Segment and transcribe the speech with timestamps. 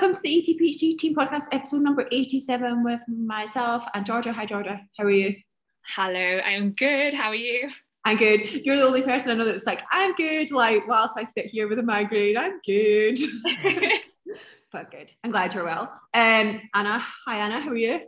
[0.00, 4.32] welcome to the ETPHD Team Podcast, episode number 87 with myself and Georgia.
[4.32, 4.80] Hi, Georgia.
[4.96, 5.34] How are you?
[5.96, 7.14] Hello, I'm good.
[7.14, 7.68] How are you?
[8.04, 8.64] I'm good.
[8.64, 10.52] You're the only person I know that's like, I'm good.
[10.52, 13.18] Like, whilst I sit here with a migraine, I'm good.
[14.72, 15.10] but good.
[15.24, 15.92] I'm glad you're well.
[16.14, 17.04] Um, Anna.
[17.26, 17.58] Hi, Anna.
[17.58, 18.02] How are you?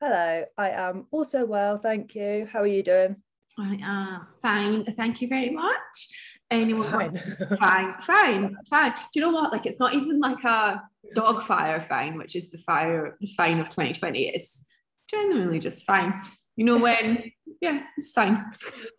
[0.00, 1.76] Hello, I am also well.
[1.76, 2.48] Thank you.
[2.50, 3.16] How are you doing?
[3.58, 4.86] I am fine.
[4.86, 6.08] Thank you very much
[6.50, 7.18] anyone Fine.
[7.58, 8.92] fine fine fine.
[9.12, 9.52] Do you know what?
[9.52, 10.82] Like it's not even like a
[11.14, 14.66] dog fire fine which is the fire the fine of 2020 it's
[15.10, 16.22] genuinely just fine.
[16.56, 17.30] You know when?
[17.60, 18.44] Yeah it's fine.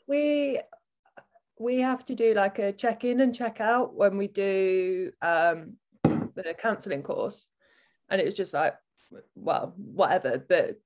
[0.08, 0.60] We
[1.60, 5.78] we have to do like a check in and check out when we do um
[6.04, 7.46] the counselling course.
[8.10, 8.76] And it was just like
[9.36, 10.44] well whatever.
[10.48, 10.80] But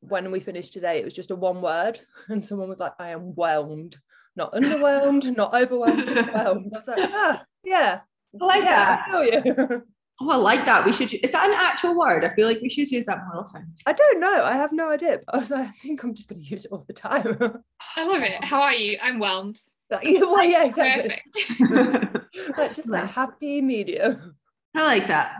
[0.00, 2.00] when we finished today it was just a one word.
[2.28, 3.96] And someone was like i am whelmed
[4.36, 6.72] not underwhelmed, not overwhelmed, just whelmed.
[6.72, 8.00] I was like, ah, yeah.
[8.40, 9.08] I like yeah, that.
[9.08, 9.82] How are you?
[10.22, 10.84] Oh, I like that.
[10.84, 11.14] We should.
[11.14, 12.26] Is that an actual word?
[12.26, 13.72] I feel like we should use that more often.
[13.86, 14.44] I don't know.
[14.44, 15.18] I have no idea.
[15.24, 17.24] But I was like, I think I'm just going to use it all the time.
[17.96, 18.44] I love it.
[18.44, 18.98] How are you?
[19.02, 19.58] I'm whelmed.
[19.90, 21.22] Like, yeah, well, yeah, exactly.
[21.58, 22.58] Perfect.
[22.58, 24.36] Like, just that happy medium.
[24.76, 25.36] I like that.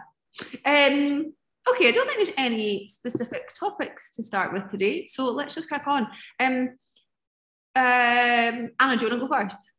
[0.64, 1.34] Um,
[1.70, 5.68] okay, I don't think there's any specific topics to start with today, so let's just
[5.68, 6.08] crack on.
[6.40, 6.70] Um,
[7.76, 9.72] um, Anna, do you want to go first?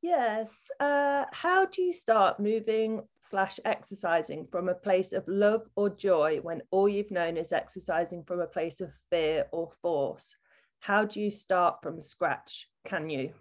[0.00, 0.50] Yes.
[0.78, 6.38] Uh, how do you start moving slash exercising from a place of love or joy
[6.42, 10.36] when all you've known is exercising from a place of fear or force?
[10.80, 12.68] How do you start from scratch?
[12.84, 13.32] Can you?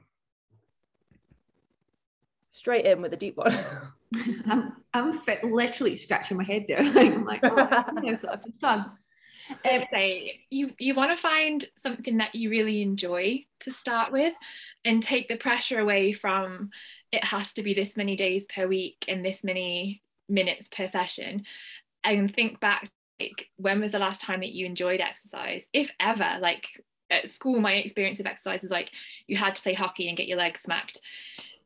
[2.49, 3.55] Straight in with a deep one.
[4.47, 6.83] I'm, I'm fit, literally scratching my head there.
[6.93, 8.91] Like, I'm like, oh, yes, I've just done.
[9.49, 14.33] Um, say you you want to find something that you really enjoy to start with,
[14.85, 16.69] and take the pressure away from
[17.11, 21.43] it has to be this many days per week and this many minutes per session,
[22.03, 26.37] and think back like when was the last time that you enjoyed exercise, if ever.
[26.39, 26.67] Like
[27.09, 28.91] at school, my experience of exercise was like
[29.27, 30.99] you had to play hockey and get your legs smacked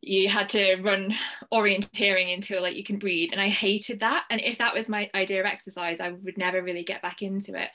[0.02, 1.14] you had to run
[1.54, 5.10] orienteering until like you can breathe and i hated that and if that was my
[5.14, 7.70] idea of exercise i would never really get back into it.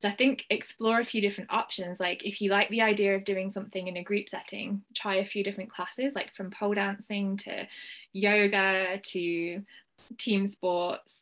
[0.00, 3.24] So i think explore a few different options like if you like the idea of
[3.24, 7.36] doing something in a group setting try a few different classes like from pole dancing
[7.38, 7.66] to
[8.12, 9.62] yoga to
[10.16, 11.12] team sports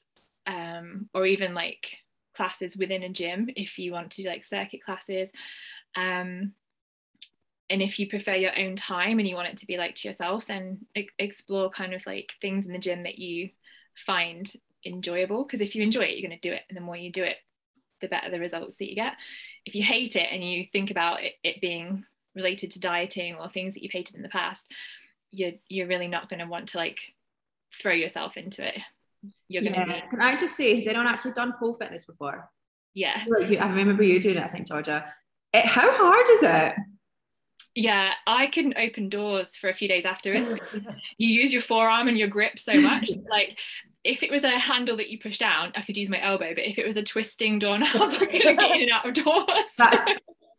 [0.47, 1.99] um, or even like
[2.39, 5.29] classes within a gym if you want to do like circuit classes.
[5.97, 6.53] Um,
[7.71, 10.09] and if you prefer your own time and you want it to be like to
[10.09, 13.51] yourself then e- explore kind of like things in the gym that you
[14.07, 14.53] find
[14.87, 17.11] enjoyable because if you enjoy it you're going to do it and the more you
[17.13, 17.37] do it
[18.01, 19.15] the better the results that you get
[19.65, 23.49] if you hate it and you think about it, it being related to dieting or
[23.49, 24.73] things that you've hated in the past
[25.33, 27.01] you're you're really not going to want to like
[27.81, 28.79] throw yourself into it
[29.49, 30.01] you're going to Yeah.
[30.01, 32.49] be Can I just say, has anyone actually done pole fitness before?
[32.95, 35.13] yeah Like you, I remember you doing it, I think, Georgia.
[35.53, 36.75] It, how hard is it?
[37.79, 40.61] Yeah i couldn't open doors for a few days afterwards
[41.19, 43.59] you use your forearm and your grip so much like
[44.05, 46.67] if it was a handle that you push down i could use my elbow but
[46.67, 50.05] if it was a twisting doorknob i couldn't get in and out of doors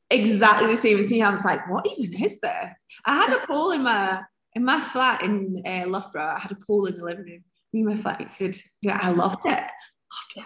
[0.10, 1.22] exactly the same as me.
[1.22, 2.86] I was like, what even is this?
[3.06, 4.22] I had a pole in my
[4.54, 6.36] in my flat in uh, Loughborough.
[6.36, 7.44] I had a pole in the living room.
[7.72, 8.60] Me and my flatmates did.
[8.82, 9.64] Yeah, I loved it.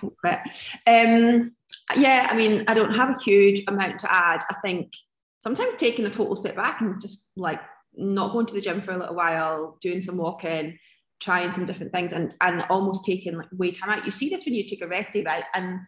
[0.01, 0.39] Loved bit.
[0.85, 1.53] Um,
[1.95, 4.41] yeah, I mean, I don't have a huge amount to add.
[4.49, 4.91] I think
[5.43, 7.59] sometimes taking a total step back and just like
[7.95, 10.79] not going to the gym for a little while, doing some walking,
[11.19, 14.05] trying some different things, and and almost taking like way time out.
[14.05, 15.43] You see this when you take a rest day, right?
[15.53, 15.81] And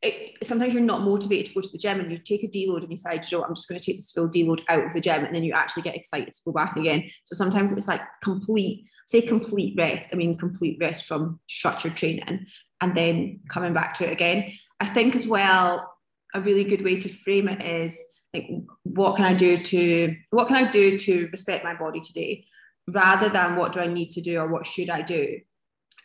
[0.00, 2.82] it, sometimes you're not motivated to go to the gym and you take a deload
[2.82, 4.92] and you decide, you know, I'm just going to take this full deload out of
[4.92, 7.08] the gym and then you actually get excited to go back again.
[7.24, 10.10] So sometimes it's like complete, say complete rest.
[10.12, 12.46] I mean, complete rest from structured training
[12.80, 14.52] and then coming back to it again.
[14.80, 15.88] I think as well,
[16.34, 18.02] a really good way to frame it is
[18.34, 18.48] like,
[18.82, 22.46] what can I do to, what can I do to respect my body today?
[22.88, 25.40] Rather than what do I need to do or what should I do?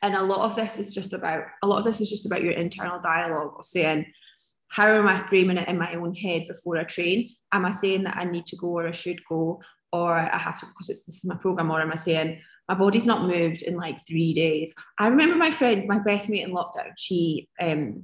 [0.01, 2.43] and a lot of this is just about a lot of this is just about
[2.43, 4.05] your internal dialogue of saying
[4.67, 8.03] how am i framing it in my own head before i train am i saying
[8.03, 9.59] that i need to go or i should go
[9.91, 12.39] or i have to because it's this is my program or am i saying
[12.69, 16.43] my body's not moved in like three days i remember my friend my best mate
[16.43, 18.03] in lockdown she um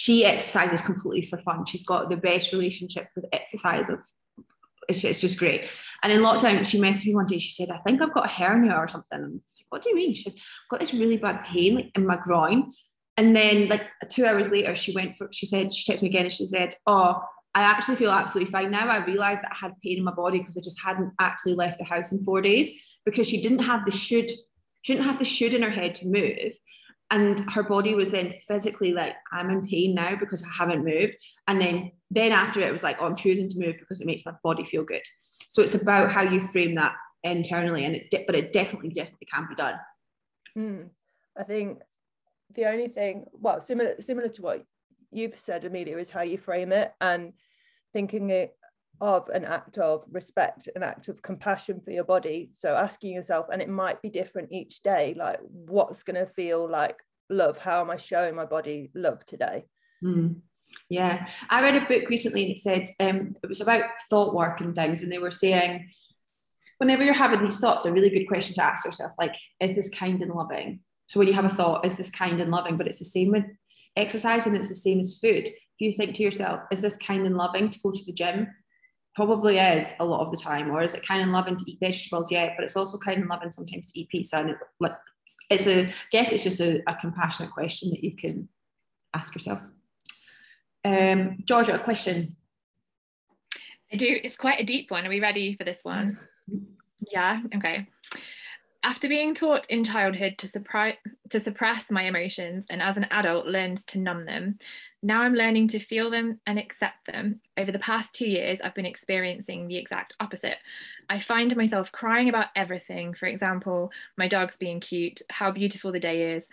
[0.00, 3.90] she exercises completely for fun she's got the best relationship with exercise
[4.88, 5.70] it's, it's just great.
[6.02, 7.38] And in lockdown, she messaged me one day.
[7.38, 9.22] She said, I think I've got a hernia or something.
[9.22, 10.14] Like, what do you mean?
[10.14, 12.72] She said, I've got this really bad pain like, in my groin.
[13.16, 16.24] And then, like, two hours later, she went for, she said, she texted me again
[16.24, 17.22] and she said, Oh,
[17.54, 18.88] I actually feel absolutely fine now.
[18.88, 21.78] I realized that I had pain in my body because I just hadn't actually left
[21.78, 22.72] the house in four days
[23.04, 24.30] because she didn't have the should,
[24.82, 26.52] she didn't have the should in her head to move.
[27.10, 31.16] And her body was then physically like i'm in pain now because i haven't moved.
[31.48, 34.24] And then then after it was like oh i'm choosing to move because it makes
[34.24, 35.02] my body feel good.
[35.48, 39.46] So it's about how you frame that internally and it but it definitely definitely can
[39.48, 39.74] be done.
[40.56, 40.88] Mm.
[41.38, 41.78] i think
[42.54, 44.64] the only thing well similar similar to what
[45.12, 47.32] you've said amelia is how you frame it and
[47.92, 48.56] thinking it
[49.00, 52.50] of an act of respect, an act of compassion for your body.
[52.52, 56.68] So asking yourself, and it might be different each day, like what's going to feel
[56.68, 56.96] like
[57.28, 57.58] love?
[57.58, 59.64] How am I showing my body love today?
[60.04, 60.36] Mm.
[60.88, 64.60] Yeah, I read a book recently and it said um, it was about thought work
[64.60, 65.88] and things, and they were saying
[66.80, 69.90] whenever you're having these thoughts, a really good question to ask yourself, like, is this
[69.90, 70.80] kind and loving?
[71.08, 72.78] So when you have a thought, is this kind and loving?
[72.78, 73.44] But it's the same with
[73.96, 75.46] exercise and it's the same as food.
[75.46, 78.46] If you think to yourself, is this kind and loving to go to the gym?
[79.26, 81.78] Probably is a lot of the time or is it kind of loving to eat
[81.78, 82.32] vegetables?
[82.32, 84.96] Yeah but it's also kind of loving sometimes to eat pizza and it, like
[85.50, 88.48] it's a I guess it's just a, a compassionate question that you can
[89.12, 89.60] ask yourself.
[90.86, 92.34] Um georgia a question.
[93.92, 95.04] I do it's quite a deep one.
[95.04, 96.18] Are we ready for this one?
[97.12, 97.88] Yeah okay.
[98.82, 100.96] After being taught in childhood to, supri-
[101.30, 104.58] to suppress my emotions and as an adult learned to numb them,
[105.02, 107.40] now I'm learning to feel them and accept them.
[107.56, 110.58] Over the past two years, I've been experiencing the exact opposite.
[111.08, 113.14] I find myself crying about everything.
[113.14, 116.46] For example, my dog's being cute, how beautiful the day is,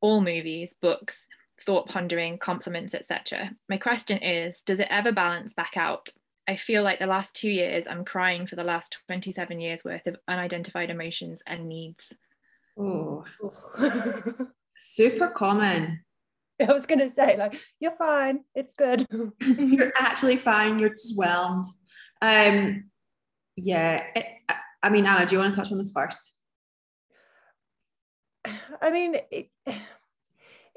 [0.00, 1.18] all movies, books,
[1.60, 3.52] thought pondering, compliments, etc.
[3.68, 6.08] My question is Does it ever balance back out?
[6.48, 10.06] I feel like the last two years, I'm crying for the last 27 years worth
[10.06, 12.08] of unidentified emotions and needs.
[12.78, 13.24] Oh,
[14.76, 16.00] super common.
[16.60, 18.40] I was going to say, like, you're fine.
[18.54, 19.06] It's good.
[19.40, 20.78] you're actually fine.
[20.78, 21.66] You're just whelmed.
[22.20, 22.90] Um,
[23.56, 24.04] yeah.
[24.14, 24.26] It,
[24.82, 26.34] I mean, Anna, do you want to touch on this first?
[28.82, 29.50] I mean, it,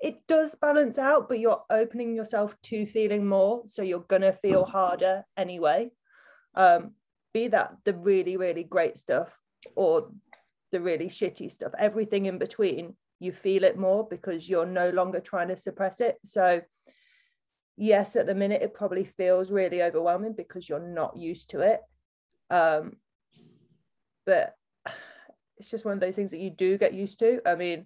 [0.02, 3.64] it does balance out, but you're opening yourself to feeling more.
[3.68, 5.92] So you're going to feel harder anyway.
[6.56, 6.92] Um,
[7.34, 9.30] be that the really, really great stuff
[9.76, 10.10] or
[10.72, 15.20] the really shitty stuff, everything in between you feel it more because you're no longer
[15.20, 16.18] trying to suppress it.
[16.26, 16.62] So,
[17.78, 21.82] yes, at the minute, it probably feels really overwhelming because you're not used to it.
[22.50, 22.98] Um,
[24.26, 24.56] but
[25.58, 27.42] it's just one of those things that you do get used to.
[27.46, 27.86] I mean,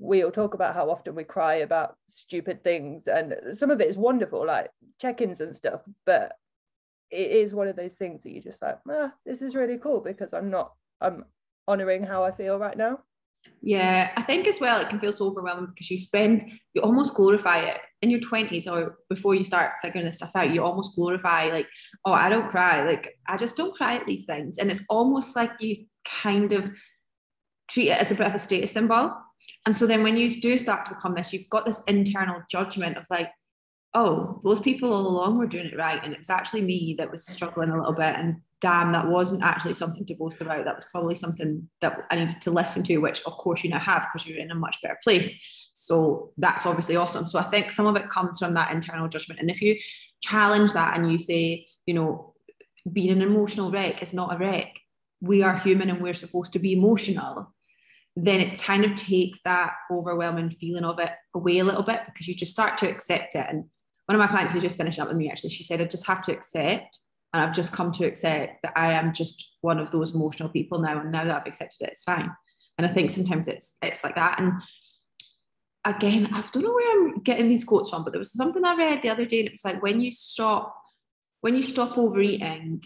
[0.00, 3.96] we'll talk about how often we cry about stupid things, and some of it is
[3.96, 5.82] wonderful, like check ins and stuff.
[6.04, 6.32] But
[7.10, 10.00] it is one of those things that you just like, ah, this is really cool
[10.00, 11.24] because I'm not, I'm
[11.66, 13.00] honoring how I feel right now.
[13.60, 16.44] Yeah, I think as well it can feel so overwhelming because you spend,
[16.74, 20.52] you almost glorify it in your 20s or before you start figuring this stuff out,
[20.52, 21.66] you almost glorify, like,
[22.04, 22.84] oh, I don't cry.
[22.84, 24.58] Like, I just don't cry at these things.
[24.58, 26.76] And it's almost like you kind of
[27.70, 29.14] treat it as a bit of a status symbol.
[29.64, 32.98] And so then when you do start to become this, you've got this internal judgment
[32.98, 33.30] of like,
[33.94, 36.00] oh, those people all along were doing it right.
[36.04, 38.14] And it was actually me that was struggling a little bit.
[38.14, 40.64] And damn, that wasn't actually something to boast about.
[40.64, 43.78] That was probably something that I needed to listen to, which of course you now
[43.78, 45.70] have because you're in a much better place.
[45.74, 47.26] So that's obviously awesome.
[47.26, 49.38] So I think some of it comes from that internal judgment.
[49.38, 49.78] And if you
[50.22, 52.32] challenge that and you say, you know,
[52.90, 54.80] being an emotional wreck is not a wreck,
[55.20, 57.54] we are human and we're supposed to be emotional
[58.16, 62.28] then it kind of takes that overwhelming feeling of it away a little bit because
[62.28, 63.44] you just start to accept it.
[63.48, 63.64] And
[64.06, 66.06] one of my clients who just finished up with me actually, she said, I just
[66.06, 67.00] have to accept
[67.34, 70.78] and I've just come to accept that I am just one of those emotional people
[70.78, 71.00] now.
[71.00, 72.30] And now that I've accepted it, it's fine.
[72.78, 74.38] And I think sometimes it's it's like that.
[74.38, 74.52] And
[75.84, 78.76] again, I don't know where I'm getting these quotes from, but there was something I
[78.76, 80.76] read the other day, and it was like when you stop,
[81.40, 82.84] when you stop overeating,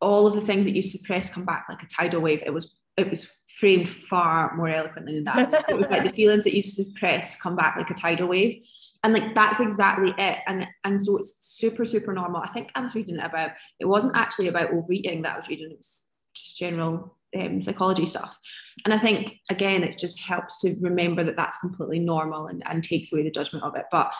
[0.00, 2.42] all of the things that you suppress come back like a tidal wave.
[2.44, 5.64] It was it was framed far more eloquently than that.
[5.68, 8.62] it was like the feelings that you suppress come back like a tidal wave.
[9.02, 10.38] And like that's exactly it.
[10.46, 12.42] And and so it's super super normal.
[12.42, 15.48] I think i was reading it about it wasn't actually about overeating that i was
[15.48, 18.38] reading it's just general um, psychology stuff.
[18.84, 22.84] And i think again it just helps to remember that that's completely normal and, and
[22.84, 23.86] takes away the judgment of it.
[23.90, 24.12] But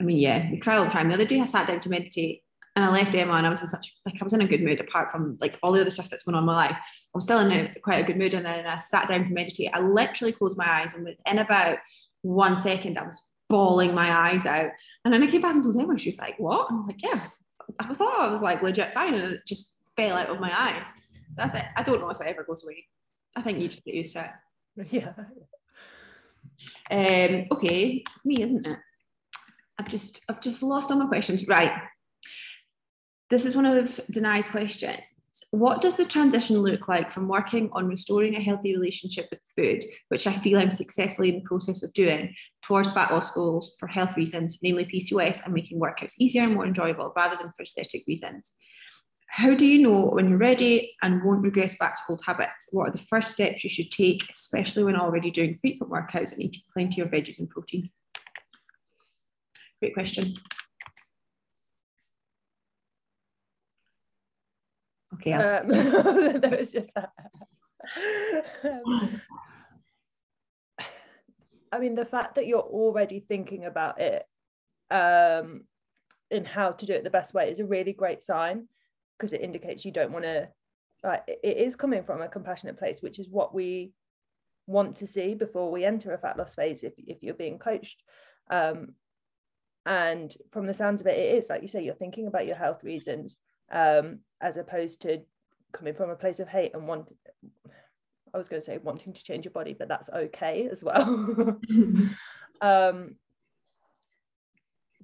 [0.00, 1.08] i mean yeah we cry all the time.
[1.08, 2.42] The other day i sat down to meditate
[2.76, 4.62] and I left Emma and I was in such like I was in a good
[4.62, 6.76] mood apart from like all the other stuff that's going on in my life.
[7.14, 9.70] I'm still in a, quite a good mood and then I sat down to meditate.
[9.72, 11.78] I literally closed my eyes and within about
[12.20, 13.18] one second I was
[13.48, 14.70] bawling my eyes out.
[15.04, 16.70] And then I came back and told Emma, she was like, what?
[16.70, 17.26] And I'm like, yeah,
[17.78, 19.14] I thought I was like legit fine.
[19.14, 20.92] And it just fell out of my eyes.
[21.32, 22.84] So I, th- I don't know if it ever goes away.
[23.34, 24.30] I think you just get used to it.
[24.90, 25.12] Yeah.
[26.90, 28.78] Um, okay, it's me, isn't it?
[29.78, 31.46] I've just I've just lost all my questions.
[31.48, 31.72] Right.
[33.28, 35.00] This is one of Denai's questions.
[35.50, 39.84] what does the transition look like from working on restoring a healthy relationship with food,
[40.08, 43.86] which I feel I'm successfully in the process of doing, towards fat loss goals for
[43.86, 48.04] health reasons, namely PCOS and making workouts easier and more enjoyable rather than for aesthetic
[48.06, 48.54] reasons?
[49.26, 52.68] How do you know when you're ready and won't regress back to old habits?
[52.70, 56.42] What are the first steps you should take, especially when already doing frequent workouts and
[56.42, 57.90] eating plenty of veggies and protein?
[59.80, 60.34] Great question.
[65.16, 65.32] Okay.
[65.32, 65.68] Um,
[66.40, 67.10] there was just that.
[68.64, 69.20] um,
[71.72, 74.24] I mean, the fact that you're already thinking about it
[74.90, 75.64] um,
[76.30, 78.68] and how to do it the best way is a really great sign
[79.18, 80.48] because it indicates you don't want to.
[81.04, 83.92] Like, it is coming from a compassionate place, which is what we
[84.66, 86.82] want to see before we enter a fat loss phase.
[86.82, 88.02] If if you're being coached,
[88.50, 88.94] um,
[89.84, 92.56] and from the sounds of it, it is like you say, you're thinking about your
[92.56, 93.36] health reasons
[93.70, 95.22] um, as opposed to
[95.72, 97.06] coming from a place of hate and want
[98.34, 101.00] I was going to say wanting to change your body, but that's okay as well.
[102.60, 103.14] um,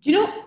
[0.00, 0.44] do you know?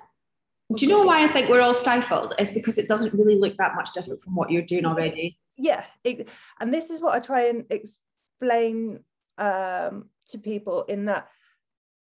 [0.75, 2.33] Do you know why I think we're all stifled?
[2.37, 5.39] It's because it doesn't really look that much different from what you're doing already.
[5.57, 6.27] Yeah, it,
[6.59, 8.99] and this is what I try and explain
[9.37, 11.27] um, to people in that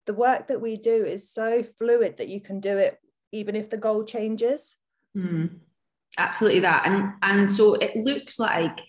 [0.06, 3.00] the work that we do is so fluid that you can do it
[3.32, 4.76] even if the goal changes.
[5.16, 5.60] Mm
[6.18, 6.86] absolutely that.
[6.86, 8.80] And and so it looks like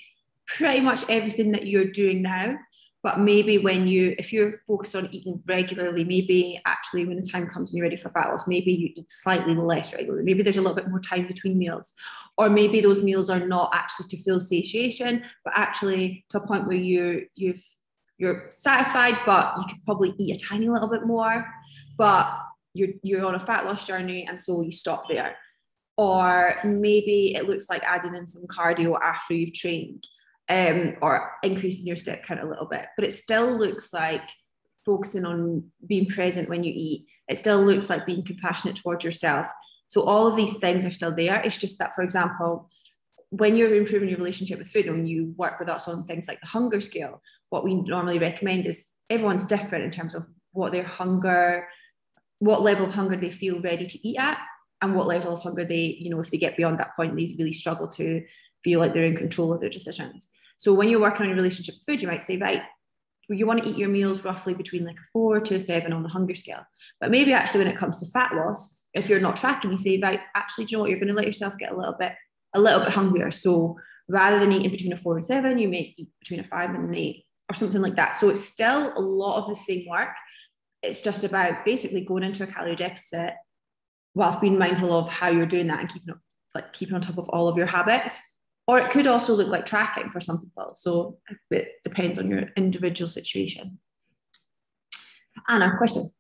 [0.47, 2.57] pretty much everything that you're doing now
[3.03, 7.47] but maybe when you if you're focused on eating regularly maybe actually when the time
[7.47, 10.25] comes and you're ready for fat loss maybe you eat slightly less regularly.
[10.25, 11.93] Maybe there's a little bit more time between meals.
[12.37, 16.67] Or maybe those meals are not actually to full satiation but actually to a point
[16.67, 17.65] where you you've
[18.19, 21.47] you're satisfied but you could probably eat a tiny little bit more.
[21.97, 22.31] But
[22.75, 25.37] you're you're on a fat loss journey and so you stop there
[25.99, 30.07] or maybe it looks like adding in some cardio after you've trained
[30.49, 32.87] um, or increasing your step count a little bit.
[32.97, 34.23] But it still looks like
[34.87, 37.07] focusing on being present when you eat.
[37.29, 39.49] It still looks like being compassionate towards yourself.
[39.89, 41.43] So all of these things are still there.
[41.43, 42.71] It's just that for example
[43.31, 46.41] when you're improving your relationship with food and you work with us on things like
[46.41, 50.83] the hunger scale what we normally recommend is everyone's different in terms of what their
[50.83, 51.69] hunger
[52.39, 54.39] what level of hunger they feel ready to eat at
[54.81, 57.35] and what level of hunger they, you know, if they get beyond that point, they
[57.39, 58.25] really struggle to
[58.63, 60.29] feel like they're in control of their decisions.
[60.57, 62.63] So when you're working on your relationship with food, you might say, right,
[63.29, 66.03] you want to eat your meals roughly between like a four to a seven on
[66.03, 66.65] the hunger scale.
[67.01, 70.01] But maybe actually when it comes to fat loss, if you're not tracking, you say,
[70.01, 70.91] right, actually, do you know what?
[70.91, 72.15] You're going to let yourself get a little bit,
[72.55, 73.31] a little bit hungrier.
[73.31, 76.71] So rather than eating between a four and seven, you may eat between a five
[76.71, 78.17] and an eight or something like that.
[78.17, 80.11] So it's still a lot of the same work.
[80.83, 83.35] It's just about basically going into a calorie deficit
[84.19, 86.19] whilst being mindful of how you're doing that and keeping up,
[86.53, 88.21] like keeping on top of all of your habits.
[88.67, 90.73] Or it could also look like tracking for some people.
[90.75, 91.19] So
[91.51, 93.79] it depends on your individual situation.
[95.49, 96.11] Anna, question.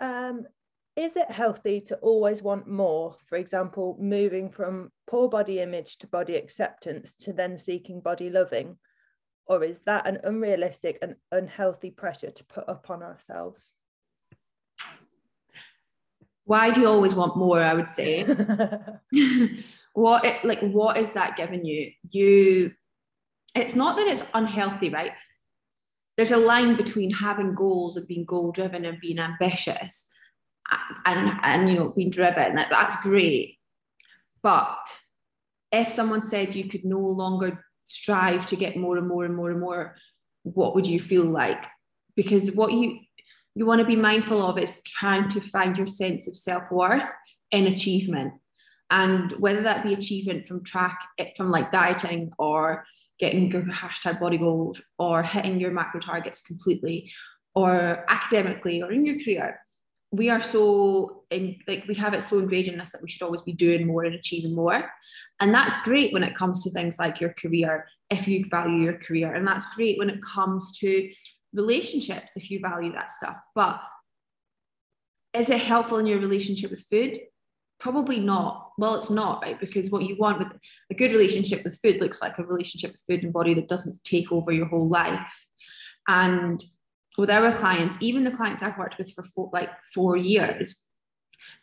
[0.00, 0.44] Um,
[0.96, 3.16] is it healthy to always want more?
[3.28, 8.76] For example, moving from poor body image to body acceptance to then seeking body loving?
[9.46, 13.72] Or is that an unrealistic and unhealthy pressure to put upon ourselves?
[16.50, 18.24] Why do you always want more i would say?
[19.92, 21.92] What it, like what is that giving you?
[22.10, 22.72] You
[23.54, 25.12] it's not that it's unhealthy right?
[26.16, 30.06] There's a line between having goals and being goal driven and being ambitious.
[31.06, 33.58] And, and you know being driven that, that's great.
[34.42, 34.78] But
[35.72, 39.50] if someone said you could no longer strive to get more and more and more
[39.50, 39.96] and more
[40.42, 41.64] what would you feel like?
[42.16, 43.00] Because what you
[43.54, 47.10] you want to be mindful of is trying to find your sense of self-worth
[47.50, 48.34] in achievement.
[48.90, 52.84] And whether that be achievement from track eh, from like dieting or
[53.18, 57.10] getting your hashtag body goals or hitting your macro targets completely
[57.54, 59.60] or academically or in your career
[60.12, 63.22] we are so in like we have it so ingrained in us that we should
[63.22, 64.90] always be doing more and achieving more.
[65.40, 68.98] And that's great when it comes to things like your career if you value your
[68.98, 69.34] career.
[69.34, 71.10] And that's great when it comes to
[71.52, 73.38] relationships if you value that stuff.
[73.54, 73.80] But
[75.32, 77.18] is it helpful in your relationship with food?
[77.78, 78.72] Probably not.
[78.78, 79.58] Well, it's not, right?
[79.58, 80.48] Because what you want with
[80.90, 84.02] a good relationship with food looks like a relationship with food and body that doesn't
[84.04, 85.46] take over your whole life.
[86.08, 86.62] And
[87.16, 90.84] with our clients, even the clients I've worked with for four, like four years,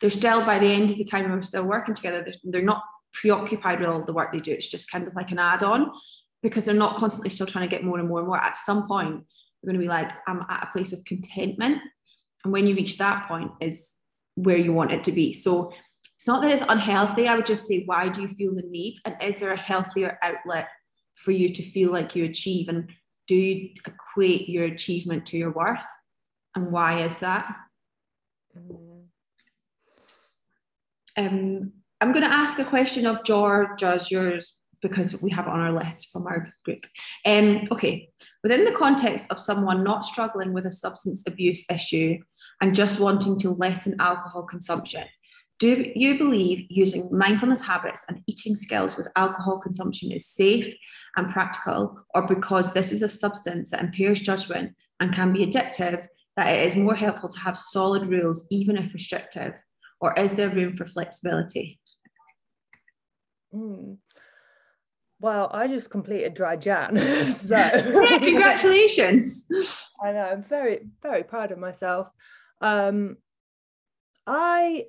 [0.00, 2.82] they're still by the end of the time we're still working together, they're, they're not
[3.12, 4.52] preoccupied with all the work they do.
[4.52, 5.90] It's just kind of like an add-on
[6.42, 8.38] because they're not constantly still trying to get more and more and more.
[8.38, 9.24] At some point,
[9.62, 11.80] you're going to be like, I'm at a place of contentment.
[12.44, 13.94] And when you reach that point, is
[14.34, 15.32] where you want it to be.
[15.32, 15.72] So
[16.16, 17.26] it's not that it's unhealthy.
[17.26, 18.96] I would just say, why do you feel the need?
[19.04, 20.68] And is there a healthier outlet
[21.14, 22.68] for you to feel like you achieve?
[22.68, 22.90] And
[23.26, 25.86] do you equate your achievement to your worth?
[26.54, 27.54] And why is that?
[28.56, 29.04] Mm.
[31.16, 35.52] Um, I'm going to ask a question of George as yours because we have it
[35.52, 36.86] on our list from our group.
[37.24, 38.10] Um, okay,
[38.42, 42.18] within the context of someone not struggling with a substance abuse issue
[42.60, 45.04] and just wanting to lessen alcohol consumption,
[45.58, 50.72] do you believe using mindfulness habits and eating skills with alcohol consumption is safe
[51.16, 56.06] and practical, or because this is a substance that impairs judgment and can be addictive,
[56.36, 59.60] that it is more helpful to have solid rules, even if restrictive?
[60.00, 61.80] Or is there room for flexibility?
[63.52, 63.98] Mm.
[65.20, 66.96] Well, I just completed dry Jan.
[67.28, 69.44] so yeah, congratulations.
[70.02, 72.08] I know, I'm very, very proud of myself.
[72.60, 73.16] Um,
[74.26, 74.84] I,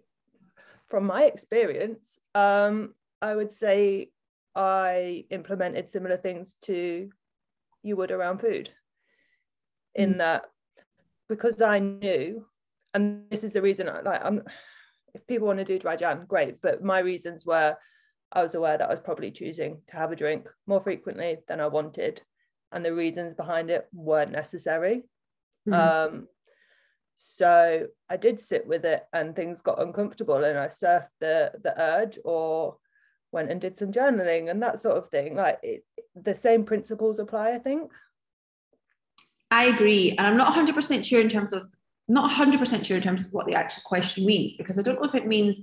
[0.87, 4.11] from my experience, um, I would say
[4.55, 7.09] I implemented similar things to
[7.81, 8.69] you would around food.
[9.95, 10.17] In mm.
[10.19, 10.43] that,
[11.27, 12.45] because I knew,
[12.93, 14.43] and this is the reason I like I'm
[15.13, 16.61] if people want to do dry Jan, great.
[16.61, 17.75] But my reasons were
[18.31, 21.59] I was aware that I was probably choosing to have a drink more frequently than
[21.59, 22.21] I wanted,
[22.71, 25.03] and the reasons behind it weren't necessary.
[25.67, 25.73] Mm-hmm.
[26.15, 26.27] Um,
[27.15, 31.79] so I did sit with it, and things got uncomfortable, and I surfed the the
[31.79, 32.77] urge, or
[33.31, 35.35] went and did some journaling and that sort of thing.
[35.35, 35.83] Like it,
[36.15, 37.91] the same principles apply, I think.
[39.51, 41.65] I agree, and I'm not 100 percent sure in terms of
[42.07, 45.01] not 100 percent sure in terms of what the actual question means because I don't
[45.01, 45.61] know if it means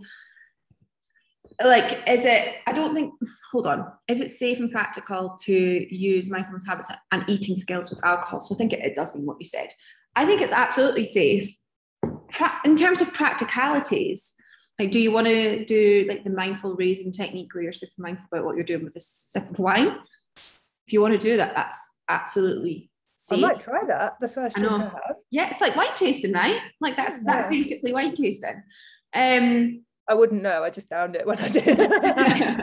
[1.64, 3.12] like is it i don't think
[3.50, 8.04] hold on is it safe and practical to use mindfulness habits and eating skills with
[8.04, 9.68] alcohol so i think it, it does mean what you said
[10.14, 11.54] i think it's absolutely safe
[12.64, 14.34] in terms of practicalities
[14.78, 18.26] like do you want to do like the mindful raisin technique where you're super mindful
[18.30, 19.96] about what you're doing with a sip of wine
[20.36, 23.38] if you want to do that that's absolutely safe.
[23.38, 25.16] I might try that the first time I have.
[25.30, 26.60] Yeah, it's like wine tasting, right?
[26.80, 27.22] Like that's yeah.
[27.24, 28.62] that's basically wine tasting.
[29.14, 30.62] Um I wouldn't know.
[30.62, 31.80] I just found it when I did.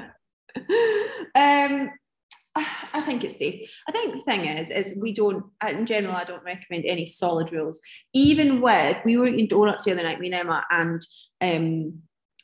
[1.36, 1.92] um,
[2.56, 3.70] I think it's safe.
[3.88, 7.52] I think the thing is, is we don't, in general, I don't recommend any solid
[7.52, 7.82] rules.
[8.14, 11.02] Even with, we were eating donuts the other night, me and Emma, and
[11.42, 12.02] um,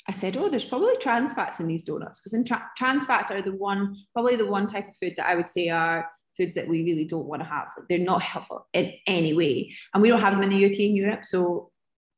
[0.07, 3.43] I said, oh, there's probably trans fats in these donuts because tra- trans fats are
[3.43, 6.67] the one, probably the one type of food that I would say are foods that
[6.67, 7.67] we really don't want to have.
[7.87, 10.97] They're not helpful in any way, and we don't have them in the UK and
[10.97, 11.68] Europe, so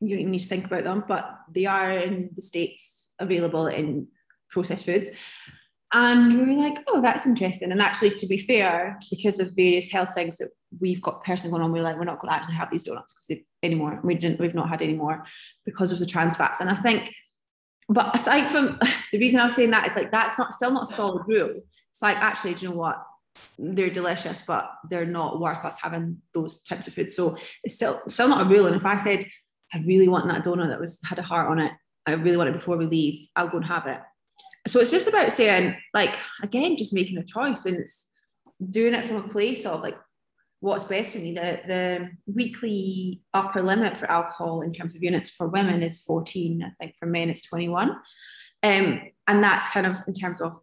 [0.02, 4.08] you don't need to think about them, but they are in the States available in
[4.50, 5.10] processed foods.
[5.94, 7.72] And we were like, oh, that's interesting.
[7.72, 11.64] And actually, to be fair, because of various health things that we've got personally going
[11.64, 14.00] on, we're like, we're not going to actually have these donuts because anymore.
[14.04, 15.26] We didn't, we've not had any more
[15.66, 16.62] because of the trans fats.
[16.62, 17.14] And I think,
[17.90, 18.80] but aside from
[19.12, 21.62] the reason I was saying that is like that's not still not a solid rule.
[21.90, 23.04] It's like actually, do you know what?
[23.60, 27.16] They're delicious, but they're not worth us having those types of foods.
[27.16, 28.68] So it's still still not a rule.
[28.68, 29.26] And if I said
[29.74, 31.72] I really want that donut that was had a heart on it.
[32.06, 33.28] I really want it before we leave.
[33.36, 34.00] I'll go and have it.
[34.68, 38.08] So it's just about saying, like, again, just making a choice and it's
[38.70, 39.98] doing it from a place of like
[40.60, 41.34] what's best for me.
[41.34, 46.64] The the weekly upper limit for alcohol in terms of units for women is 14.
[46.64, 47.90] I think for men it's 21.
[48.64, 50.58] Um, and that's kind of in terms of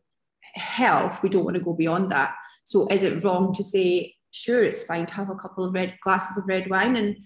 [0.54, 2.34] health, we don't want to go beyond that.
[2.64, 5.96] So is it wrong to say, sure, it's fine to have a couple of red
[6.02, 7.16] glasses of red wine and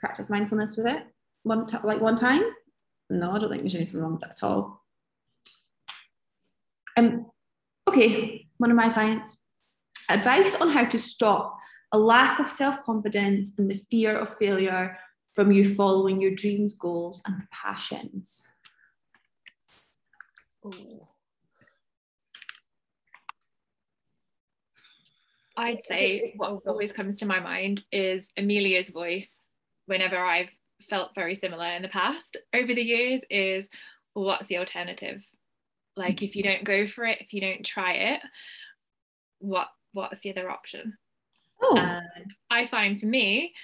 [0.00, 1.02] practice mindfulness with it
[1.42, 2.42] one t- like one time.
[3.08, 4.84] No, I don't think there's anything wrong with that at all.
[6.96, 7.26] Um,
[7.88, 9.38] okay, one of my clients.
[10.08, 11.58] Advice on how to stop
[11.92, 14.98] a lack of self-confidence and the fear of failure
[15.34, 18.46] from you following your dreams, goals, and passions.
[20.64, 21.06] Ooh.
[25.56, 29.30] I'd say what always comes to my mind is Amelia's voice
[29.86, 30.48] whenever I've
[30.88, 33.66] felt very similar in the past over the years is
[34.14, 35.22] what's the alternative?
[35.96, 38.20] Like if you don't go for it, if you don't try it,
[39.38, 40.96] what what's the other option?
[41.62, 41.76] Oh.
[41.76, 43.54] And I find for me,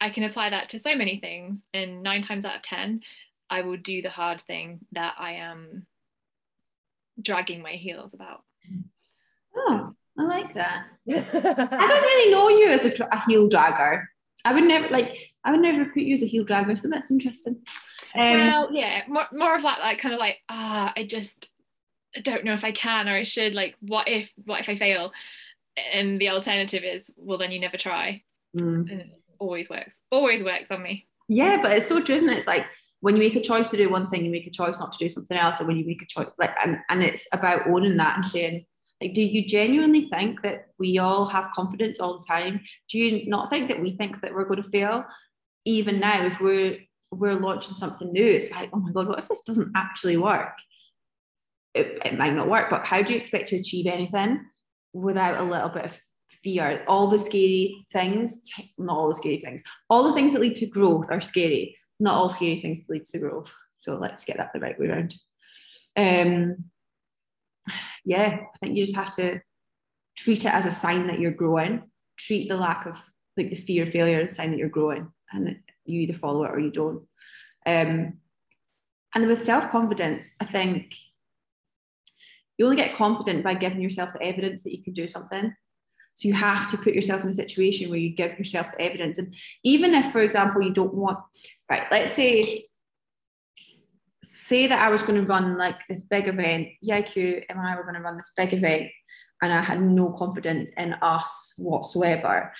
[0.00, 1.58] I can apply that to so many things.
[1.72, 3.02] And nine times out of 10,
[3.50, 5.86] I will do the hard thing that I am
[7.20, 8.42] dragging my heels about.
[9.56, 10.86] Oh, I like that.
[11.08, 14.04] I don't really know you as a, a heel dragger.
[14.44, 17.10] I would never like I would never put you as a heel dragger, so that's
[17.10, 17.62] interesting.
[18.14, 21.50] Um, well, yeah, more, more of that like kind of like ah, I just
[22.16, 23.54] I don't know if I can or I should.
[23.54, 25.12] Like, what if what if I fail?
[25.92, 28.22] And the alternative is, well, then you never try.
[28.56, 28.90] Mm.
[28.90, 29.96] And it always works.
[30.12, 31.08] Always works on me.
[31.28, 32.36] Yeah, but it's so true, isn't it?
[32.36, 32.66] It's like
[33.00, 34.98] when you make a choice to do one thing, you make a choice not to
[34.98, 37.96] do something else, or when you make a choice, like, and, and it's about owning
[37.96, 38.64] that and saying,
[39.00, 42.60] like, do you genuinely think that we all have confidence all the time?
[42.88, 45.04] Do you not think that we think that we're going to fail?
[45.64, 46.78] Even now, if we're
[47.10, 50.58] we're launching something new, it's like, oh my god, what if this doesn't actually work?
[51.74, 54.44] It, it might not work, but how do you expect to achieve anything
[54.92, 56.84] without a little bit of fear?
[56.88, 58.40] All the scary things,
[58.78, 61.76] not all the scary things, all the things that lead to growth are scary.
[62.00, 63.54] Not all scary things lead to growth.
[63.74, 65.14] So let's get that the right way around.
[65.96, 66.64] Um,
[68.04, 69.40] yeah, I think you just have to
[70.16, 71.82] treat it as a sign that you're growing.
[72.16, 73.00] Treat the lack of
[73.36, 76.44] like the fear of failure as a sign that you're growing, and you either follow
[76.44, 77.02] it or you don't.
[77.66, 78.14] Um,
[79.14, 80.94] and with self confidence, I think
[82.56, 85.54] you only get confident by giving yourself the evidence that you can do something.
[86.14, 89.18] So you have to put yourself in a situation where you give yourself the evidence.
[89.18, 91.18] And even if, for example, you don't want,
[91.68, 92.66] right, let's say,
[94.24, 97.82] say that I was going to run like this big event, EIQ and I were
[97.82, 98.90] going to run this big event,
[99.42, 102.52] and I had no confidence in us whatsoever.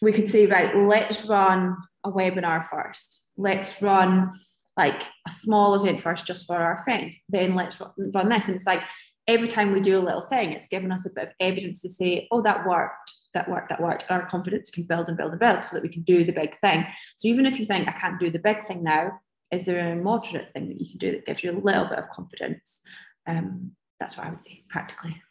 [0.00, 3.28] We could say, right, let's run a webinar first.
[3.36, 4.32] Let's run
[4.76, 7.16] like a small event first just for our friends.
[7.28, 8.46] Then let's run this.
[8.46, 8.82] And it's like
[9.26, 11.88] every time we do a little thing, it's given us a bit of evidence to
[11.88, 14.04] say, oh, that worked, that worked, that worked.
[14.10, 16.56] Our confidence can build and build and build so that we can do the big
[16.58, 16.86] thing.
[17.16, 19.12] So even if you think I can't do the big thing now,
[19.54, 21.98] is there a moderate thing that you can do that gives you a little bit
[21.98, 22.80] of confidence?
[23.26, 25.22] Um, that's what I would say practically.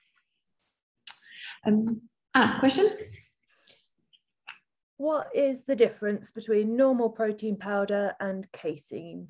[1.65, 2.01] Um,
[2.33, 2.87] Anna, question?
[4.97, 9.29] What is the difference between normal protein powder and casein?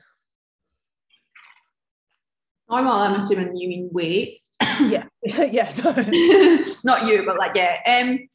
[2.69, 4.41] Normal, I'm assuming you mean weight.
[4.81, 5.81] yeah, yes.
[6.83, 7.79] Not you, but like yeah.
[7.87, 8.27] Um,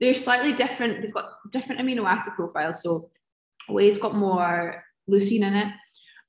[0.00, 1.02] they're slightly different.
[1.02, 2.82] They've got different amino acid profiles.
[2.82, 3.10] So
[3.68, 5.72] whey's got more leucine in it,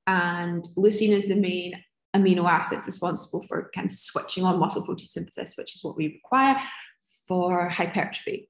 [0.07, 1.73] and leucine is the main
[2.15, 6.07] amino acid responsible for kind of switching on muscle protein synthesis, which is what we
[6.07, 6.59] require
[7.27, 8.49] for hypertrophy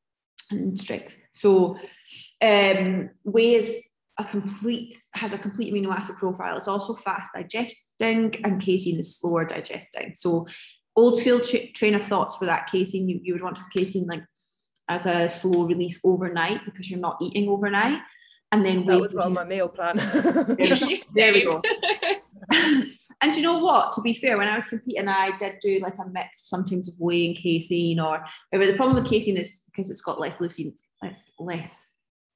[0.52, 1.18] and strength.
[1.32, 1.78] So
[2.42, 3.76] um, whey is
[4.20, 6.58] a complete has a complete amino acid profile.
[6.58, 10.14] It's also fast digesting, and casein is slower digesting.
[10.16, 10.48] So
[10.96, 13.72] old school tra- train of thoughts for that casein, you, you would want to have
[13.76, 14.24] casein like
[14.90, 18.02] as a slow release overnight because you're not eating overnight.
[18.52, 19.98] And then that was on my meal plan.
[21.14, 21.62] there we go.
[23.20, 23.94] And you know what?
[23.94, 26.94] To be fair, when I was competing, I did do like a mix sometimes of
[27.00, 30.84] whey and casein, or the problem with casein is because it's got less leucine, it's
[31.02, 31.94] less, less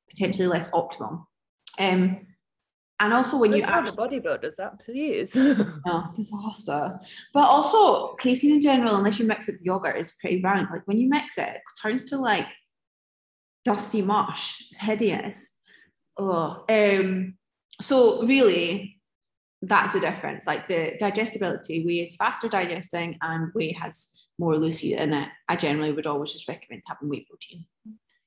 [0.09, 1.27] potentially less optimum.
[1.77, 2.25] Um,
[2.99, 6.99] and also when Don't you add the bodybuilders that please oh, disaster
[7.33, 10.87] but also casein in general unless you mix it with yogurt is pretty rank like
[10.87, 12.45] when you mix it it turns to like
[13.65, 15.53] dusty mush it's hideous
[16.21, 17.35] oh um
[17.81, 19.01] so really
[19.61, 20.47] that's the difference.
[20.47, 24.07] Like the digestibility, whey is faster digesting and whey has
[24.39, 25.29] more leucine in it.
[25.47, 27.65] I generally would always just recommend having whey protein.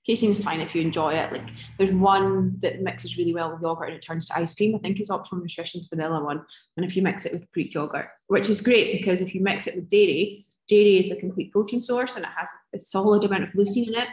[0.07, 1.33] Casein is fine if you enjoy it.
[1.33, 4.77] Like there's one that mixes really well with yogurt and it turns to ice cream.
[4.77, 6.43] I think it's Optimum Nutrition's vanilla one.
[6.77, 9.67] And if you mix it with Greek yogurt, which is great because if you mix
[9.67, 13.45] it with dairy, dairy is a complete protein source and it has a solid amount
[13.45, 14.09] of leucine in it.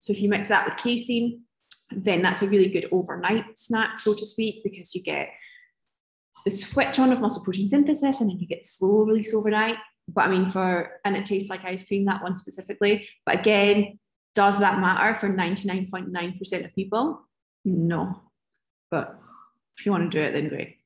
[0.00, 1.43] So if you mix that with casein,
[1.96, 5.30] then that's a really good overnight snack, so to speak, because you get
[6.44, 9.76] the switch on of muscle protein synthesis and then you get slow release overnight.
[10.14, 13.08] But I mean, for and it tastes like ice cream, that one specifically.
[13.24, 13.98] But again,
[14.34, 17.26] does that matter for 99.9% of people?
[17.64, 18.20] No.
[18.90, 19.18] But
[19.78, 20.76] if you want to do it, then great.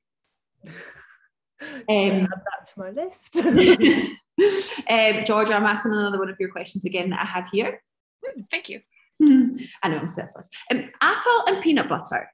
[1.63, 3.37] Um, add that to my list.
[4.89, 7.83] um, Georgia, I'm asking another one of your questions again that I have here.
[8.25, 8.81] Hmm, thank you.
[9.83, 10.49] I know I'm selfless.
[10.71, 12.29] Um, apple and peanut butter.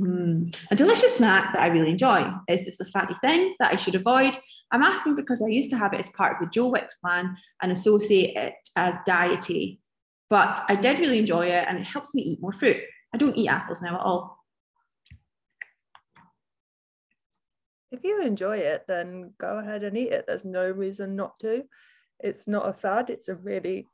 [0.00, 2.28] Mm, a delicious snack that I really enjoy.
[2.48, 4.36] Is this a fatty thing that I should avoid?
[4.70, 7.36] I'm asking because I used to have it as part of the Joe Wicks plan
[7.60, 9.80] and associate it as dietary.
[10.30, 12.78] But I did really enjoy it and it helps me eat more fruit.
[13.14, 14.38] I don't eat apples now at all.
[17.90, 20.24] If you enjoy it, then go ahead and eat it.
[20.26, 21.64] There's no reason not to.
[22.20, 23.86] It's not a fad, it's a really,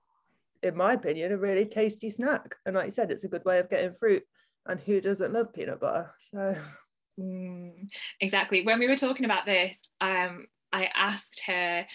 [0.63, 2.57] in my opinion, a really tasty snack.
[2.67, 4.23] And like you said, it's a good way of getting fruit.
[4.67, 6.13] And who doesn't love peanut butter?
[6.31, 6.57] So
[7.19, 7.73] mm,
[8.21, 8.65] exactly.
[8.65, 11.87] When we were talking about this um, i asked her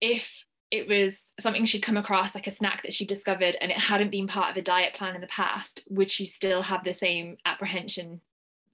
[0.00, 3.76] if it was something she'd come across like a snack that she discovered and it
[3.78, 6.94] hadn't been part of a diet plan in the past would she still have the
[6.94, 8.20] same apprehension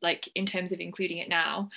[0.03, 1.69] like in terms of including it now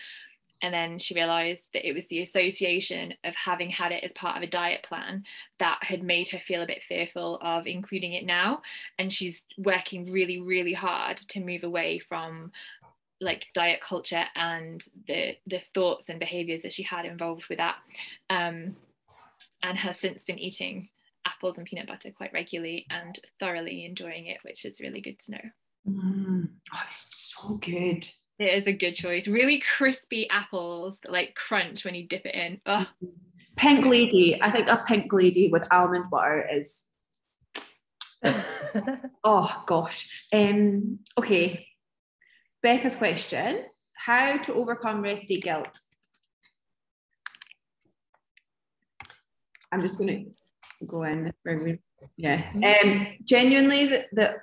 [0.62, 4.38] and then she realized that it was the association of having had it as part
[4.38, 5.24] of a diet plan
[5.60, 8.62] that had made her feel a bit fearful of including it now.
[8.98, 12.52] And she's working really really hard to move away from
[13.20, 17.78] like diet culture and the the thoughts and behaviors that she had involved with that.
[18.30, 18.76] Um,
[19.64, 20.90] and has since been eating
[21.26, 25.32] apples and peanut butter quite regularly and thoroughly enjoying it which is really good to
[25.32, 25.42] know.
[25.88, 26.50] Mm.
[26.74, 28.08] oh, it's so good
[28.40, 32.60] it is a good choice really crispy apples like crunch when you dip it in
[32.66, 32.86] oh.
[33.56, 36.86] pink lady i think a pink lady with almond butter is
[39.24, 41.68] oh gosh um okay
[42.64, 43.64] Becca's question
[43.96, 45.80] How to overcome rest day guilt?
[49.72, 50.10] I'm just going
[50.80, 51.32] to go in.
[52.16, 52.44] Yeah.
[52.56, 54.36] Um, genuinely, the, the,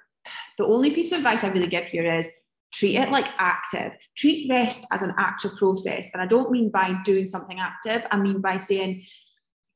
[0.59, 2.31] the only piece of advice I really give here is
[2.75, 3.93] treat it like active.
[4.17, 6.11] Treat rest as an active process.
[6.13, 9.05] And I don't mean by doing something active, I mean by saying,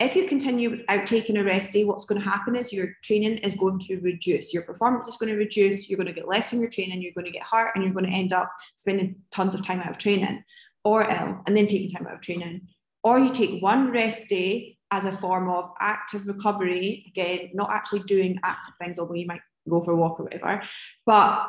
[0.00, 3.38] if you continue without taking a rest day, what's going to happen is your training
[3.38, 4.54] is going to reduce.
[4.54, 5.88] Your performance is going to reduce.
[5.88, 7.02] You're going to get less from your training.
[7.02, 9.80] You're going to get hurt and you're going to end up spending tons of time
[9.80, 10.44] out of training
[10.84, 12.68] or ill and then taking time out of training.
[13.02, 17.04] Or you take one rest day as a form of active recovery.
[17.08, 20.62] Again, not actually doing active things, although you might go for a walk or whatever,
[21.06, 21.48] but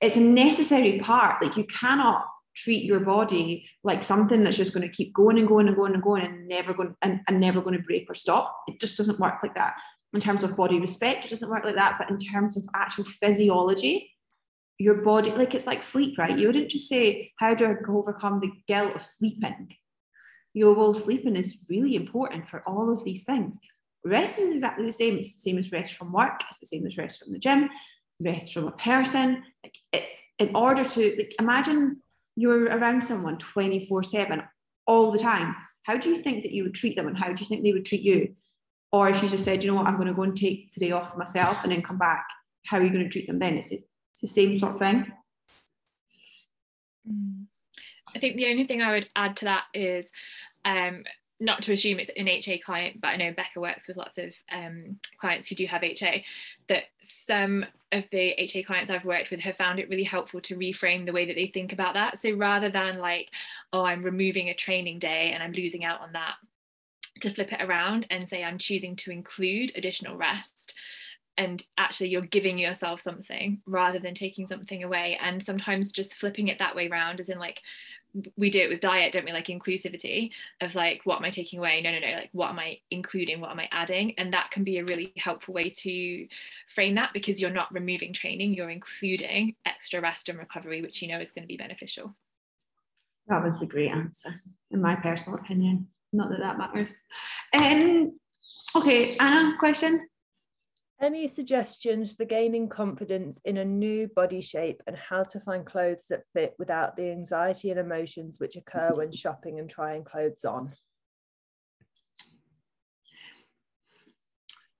[0.00, 1.42] it's a necessary part.
[1.42, 5.46] Like you cannot treat your body like something that's just going to keep going and
[5.46, 8.14] going and going and going and never going and, and never going to break or
[8.14, 8.56] stop.
[8.66, 9.74] It just doesn't work like that.
[10.12, 11.96] In terms of body respect, it doesn't work like that.
[11.98, 14.10] But in terms of actual physiology,
[14.78, 16.38] your body, like it's like sleep, right?
[16.38, 19.74] You wouldn't just say, How do I overcome the guilt of sleeping?
[20.54, 23.58] You know, well, sleeping is really important for all of these things.
[24.04, 25.18] Rest is exactly the same.
[25.18, 27.68] It's the same as rest from work, it's the same as rest from the gym,
[28.20, 29.44] rest from a person.
[29.62, 32.00] Like it's in order to like imagine
[32.36, 34.42] you're around someone 24 7
[34.86, 37.40] all the time, how do you think that you would treat them and how do
[37.40, 38.34] you think they would treat you?
[38.92, 40.92] Or if you just said, you know what, I'm going to go and take today
[40.92, 42.24] off myself and then come back,
[42.66, 43.56] how are you going to treat them then?
[43.56, 45.12] It's, it's the same sort of thing.
[47.08, 47.46] Mm.
[48.14, 50.06] I think the only thing I would add to that is
[50.64, 51.04] um,
[51.38, 54.34] not to assume it's an HA client, but I know Becca works with lots of
[54.50, 56.24] um, clients who do have HA,
[56.68, 56.84] that
[57.26, 61.04] some of the HA clients I've worked with have found it really helpful to reframe
[61.04, 62.20] the way that they think about that.
[62.20, 63.30] So rather than like,
[63.72, 66.34] oh, I'm removing a training day and I'm losing out on that,
[67.20, 70.74] to flip it around and say, I'm choosing to include additional rest
[71.38, 76.48] and actually you're giving yourself something rather than taking something away and sometimes just flipping
[76.48, 77.62] it that way around as in like
[78.36, 79.32] we do it with diet don't we?
[79.32, 81.80] Like inclusivity of like what am i taking away?
[81.82, 83.40] No no no like what am i including?
[83.40, 84.14] What am i adding?
[84.18, 86.28] And that can be a really helpful way to
[86.74, 91.08] frame that because you're not removing training you're including extra rest and recovery which you
[91.08, 92.14] know is going to be beneficial.
[93.28, 94.34] That was a great answer
[94.70, 95.88] in my personal opinion.
[96.12, 97.02] Not that that matters.
[97.54, 98.18] Um
[98.74, 100.06] okay anna question
[101.00, 106.06] any suggestions for gaining confidence in a new body shape and how to find clothes
[106.08, 110.72] that fit without the anxiety and emotions which occur when shopping and trying clothes on?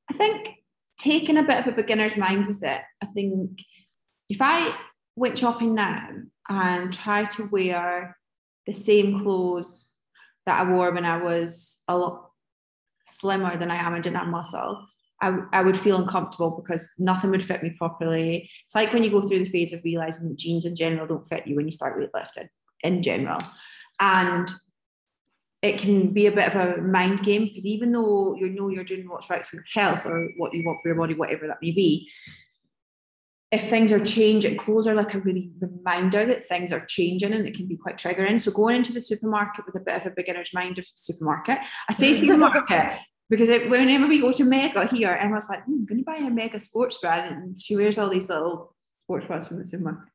[0.09, 0.51] I think
[0.99, 2.81] taking a bit of a beginner's mind with it.
[3.03, 3.61] I think
[4.29, 4.75] if I
[5.17, 6.09] went shopping now
[6.49, 8.17] and tried to wear
[8.67, 9.91] the same clothes
[10.47, 12.31] that I wore when I was a lot
[13.05, 14.87] slimmer than I am and didn't have muscle,
[15.21, 18.51] I, I would feel uncomfortable because nothing would fit me properly.
[18.67, 21.27] It's like when you go through the phase of realizing that jeans in general don't
[21.27, 22.49] fit you when you start weightlifting
[22.83, 23.39] in general.
[23.99, 24.51] And
[25.63, 28.85] it can be a bit of a mind game because even though you know you're
[28.85, 31.63] doing what's right for your health or what you want for your body, whatever that
[31.63, 32.11] may be,
[33.51, 37.47] if things are changing, clothes are like a really reminder that things are changing and
[37.47, 38.41] it can be quite triggering.
[38.41, 41.93] So going into the supermarket with a bit of a beginner's mind of supermarket, I
[41.93, 42.67] say supermarket
[43.29, 46.31] because it, whenever we go to Mega here, Emma's like, I'm going to buy a
[46.31, 50.09] Mega sports bra, and she wears all these little sports bras from the supermarket,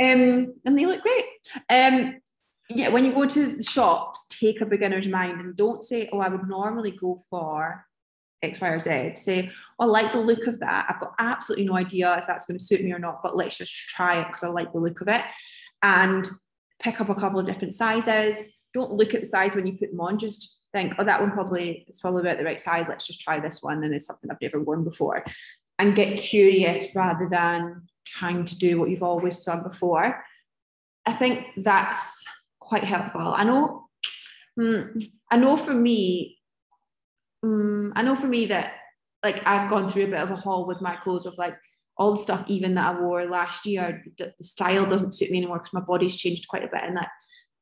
[0.00, 1.24] um, and they look great.
[1.70, 2.16] Um,
[2.68, 6.18] yeah, when you go to the shops, take a beginner's mind and don't say, "Oh,
[6.18, 7.84] I would normally go for
[8.42, 10.86] X, Y, or Z." Say, oh, "I like the look of that.
[10.88, 13.58] I've got absolutely no idea if that's going to suit me or not, but let's
[13.58, 15.22] just try it because I like the look of it."
[15.82, 16.26] And
[16.80, 18.54] pick up a couple of different sizes.
[18.74, 20.18] Don't look at the size when you put them on.
[20.18, 22.86] Just think, oh, that one probably is probably about the right size.
[22.88, 23.82] Let's just try this one.
[23.82, 25.24] And it's something I've never worn before.
[25.78, 30.24] And get curious rather than trying to do what you've always done before.
[31.06, 32.24] I think that's
[32.60, 33.32] quite helpful.
[33.34, 33.88] I know,
[34.58, 36.38] mm, I know for me,
[37.44, 38.74] mm, I know for me that
[39.22, 41.56] like I've gone through a bit of a haul with my clothes of like
[41.96, 44.04] all the stuff even that I wore last year.
[44.18, 47.08] The style doesn't suit me anymore because my body's changed quite a bit, and that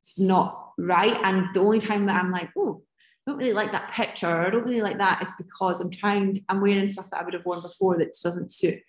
[0.01, 1.17] it's not right.
[1.23, 2.83] And the only time that I'm like, oh,
[3.27, 6.61] don't really like that picture I don't really like that is because I'm trying, I'm
[6.61, 8.81] wearing stuff that I would have worn before that doesn't suit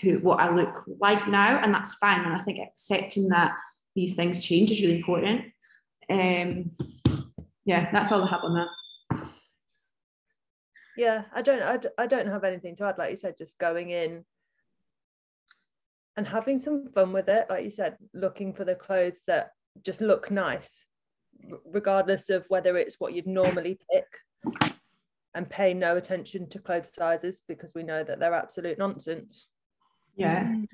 [0.00, 1.58] who what I look like now.
[1.58, 2.24] And that's fine.
[2.24, 3.52] And I think accepting that
[3.94, 5.42] these things change is really important.
[6.08, 6.70] Um,
[7.64, 8.68] yeah, that's all I have on that.
[10.96, 12.98] Yeah, I don't, I, I don't have anything to add.
[12.98, 14.24] Like you said, just going in
[16.16, 17.46] and having some fun with it.
[17.50, 19.50] Like you said, looking for the clothes that
[19.82, 20.86] just look nice,
[21.64, 24.06] regardless of whether it's what you'd normally pick,
[25.34, 29.48] and pay no attention to clothes sizes because we know that they're absolute nonsense.
[30.16, 30.66] Yeah, Mm.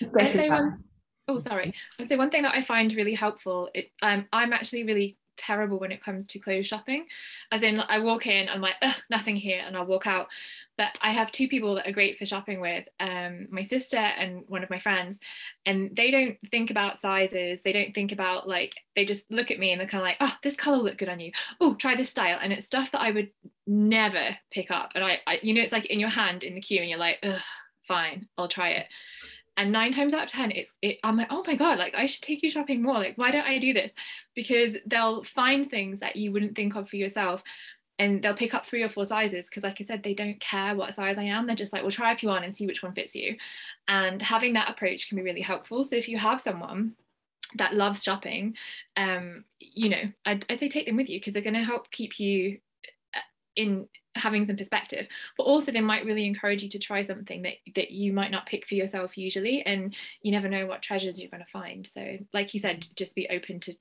[0.00, 0.84] I'd especially say one,
[1.28, 1.74] oh sorry.
[1.98, 3.68] I'd say one thing that I find really helpful.
[3.74, 7.06] It, um, I'm actually really terrible when it comes to clothes shopping.
[7.50, 8.76] As in, I walk in, I'm like,
[9.10, 10.28] nothing here, and I'll walk out.
[10.78, 14.44] But I have two people that are great for shopping with, um, my sister and
[14.48, 15.18] one of my friends,
[15.66, 17.60] and they don't think about sizes.
[17.62, 20.16] They don't think about like they just look at me and they're kind of like,
[20.20, 21.32] oh, this color look good on you.
[21.60, 23.30] Oh, try this style, and it's stuff that I would
[23.66, 24.92] never pick up.
[24.94, 26.98] And I, I you know, it's like in your hand in the queue, and you're
[26.98, 27.40] like, ugh,
[27.86, 28.86] fine, I'll try it
[29.56, 32.06] and nine times out of ten it's it, i'm like oh my god like i
[32.06, 32.94] should take you shopping more.
[32.94, 33.92] Like why don't i do this?
[34.34, 37.42] Because they'll find things that you wouldn't think of for yourself
[37.98, 40.74] and they'll pick up three or four sizes because like i said they don't care
[40.74, 41.46] what size i am.
[41.46, 43.36] They're just like well try a few on and see which one fits you.
[43.88, 45.84] And having that approach can be really helpful.
[45.84, 46.94] So if you have someone
[47.56, 48.56] that loves shopping
[48.96, 51.90] um you know i'd, I'd say take them with you because they're going to help
[51.90, 52.58] keep you
[53.14, 53.20] uh,
[53.56, 55.06] in having some perspective
[55.38, 58.46] but also they might really encourage you to try something that that you might not
[58.46, 62.18] pick for yourself usually and you never know what treasures you're going to find so
[62.34, 63.74] like you said just be open to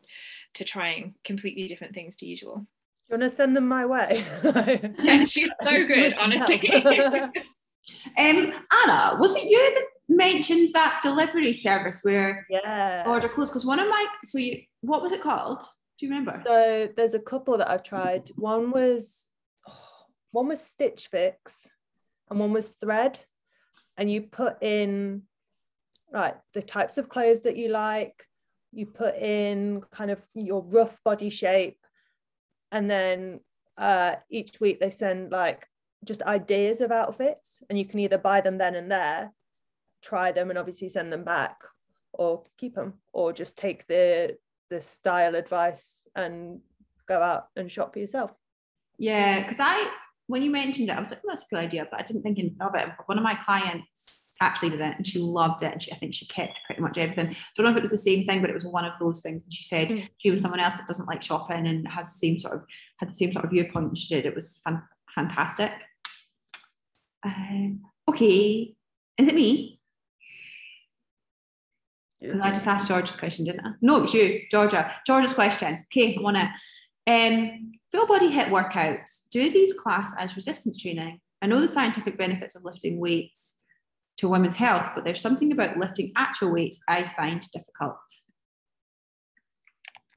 [0.54, 4.26] to trying completely different things to usual Do you want to send them my way?
[5.04, 6.60] yeah she's so good honestly
[8.18, 8.54] Um,
[8.86, 13.04] Anna, was it you that mentioned that delivery service where yeah.
[13.08, 13.50] order clothes?
[13.50, 15.64] Because one of my so you what was it called?
[15.98, 16.40] Do you remember?
[16.44, 18.32] So there's a couple that I've tried.
[18.36, 19.30] One was
[20.32, 21.68] one was Stitch Fix
[22.30, 23.20] and one was Thread.
[23.98, 25.24] And you put in
[26.12, 28.26] right the types of clothes that you like,
[28.72, 31.78] you put in kind of your rough body shape,
[32.72, 33.42] and then
[33.78, 35.68] uh, each week they send like
[36.06, 39.34] just ideas of outfits, and you can either buy them then and there,
[40.02, 41.58] try them, and obviously send them back,
[42.14, 44.38] or keep them, or just take the
[44.70, 46.62] the style advice and
[47.08, 48.32] go out and shop for yourself.
[48.98, 49.92] Yeah, because I
[50.32, 52.24] when you mentioned it, I was like, oh, that's a good idea, but I didn't
[52.24, 52.88] think anything of it.
[52.98, 55.72] But one of my clients actually did it and she loved it.
[55.74, 57.28] And she I think she kept pretty much everything.
[57.30, 59.22] I don't know if it was the same thing, but it was one of those
[59.22, 59.44] things.
[59.44, 60.08] And she said Mm.
[60.18, 62.62] she was someone else that doesn't like shopping and has the same sort of
[63.00, 64.26] had the same sort of viewpoint and she did.
[64.26, 65.72] It was fan- fantastic.
[67.24, 68.74] Um, okay.
[69.18, 69.80] Is it me?
[72.24, 73.72] 'Cause I just asked George's question, didn't I?
[73.82, 74.92] No, it was you, Georgia.
[75.08, 75.86] George's question.
[75.92, 76.50] Okay, I'm on it.
[77.08, 79.30] Um, full body HIIT workouts.
[79.32, 81.20] Do these class as resistance training?
[81.42, 83.60] I know the scientific benefits of lifting weights
[84.18, 87.98] to women's health, but there's something about lifting actual weights I find difficult.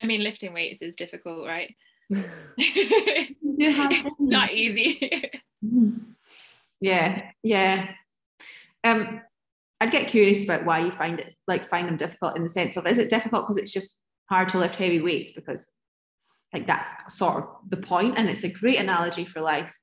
[0.03, 1.75] i mean lifting weights is difficult right
[2.59, 5.31] it's not easy
[6.81, 7.89] Yeah, yeah.
[8.85, 9.23] Um,
[9.81, 12.77] I'd get curious about why you find it like find them difficult in the sense
[12.77, 15.73] of is it difficult because it's just hard to lift heavy weights because
[16.55, 19.77] like that's sort of the point and it's a great analogy for life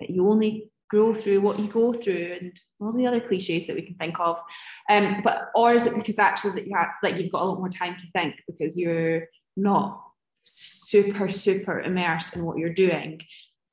[0.00, 3.76] that you only grow through what you go through and all the other cliches that
[3.76, 4.40] we can think of.
[4.90, 7.58] Um but or is it because actually that you have like you've got a lot
[7.58, 9.26] more time to think because you're
[9.56, 10.02] not
[10.42, 13.20] super super immersed in what you're doing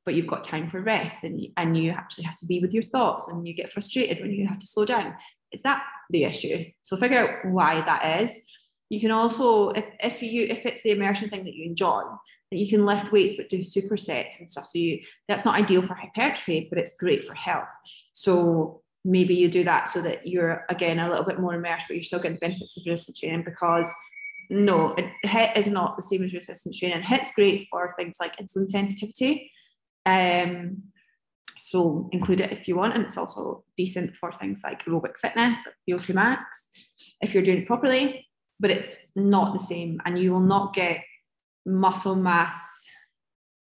[0.05, 2.73] but you've got time for rest and you, and you actually have to be with
[2.73, 5.15] your thoughts and you get frustrated when you have to slow down?
[5.51, 6.65] Is that the issue?
[6.83, 8.37] So figure out why that is
[8.89, 12.01] you can also if, if you if it's the immersion thing that you enjoy
[12.51, 14.67] that you can lift weights but do supersets and stuff.
[14.67, 17.71] So you that's not ideal for hypertrophy but it's great for health.
[18.13, 21.95] So maybe you do that so that you're again a little bit more immersed but
[21.95, 23.91] you're still getting benefits of resistance training because
[24.49, 27.01] no it, HIIT is not the same as resistance training.
[27.01, 29.51] HIIT's great for things like insulin sensitivity
[30.05, 30.83] um,
[31.57, 35.67] so include it if you want, and it's also decent for things like aerobic fitness,
[35.89, 36.69] VO2 max,
[37.21, 38.24] if you're doing it properly.
[38.59, 41.03] But it's not the same, and you will not get
[41.65, 42.89] muscle mass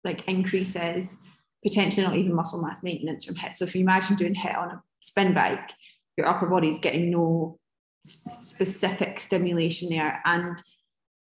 [0.03, 1.17] like increases,
[1.63, 3.55] potentially not even muscle mass maintenance from HIIT.
[3.55, 5.71] So if you imagine doing HIIT on a spin bike,
[6.17, 7.57] your upper body's getting no
[8.03, 10.61] specific stimulation there, and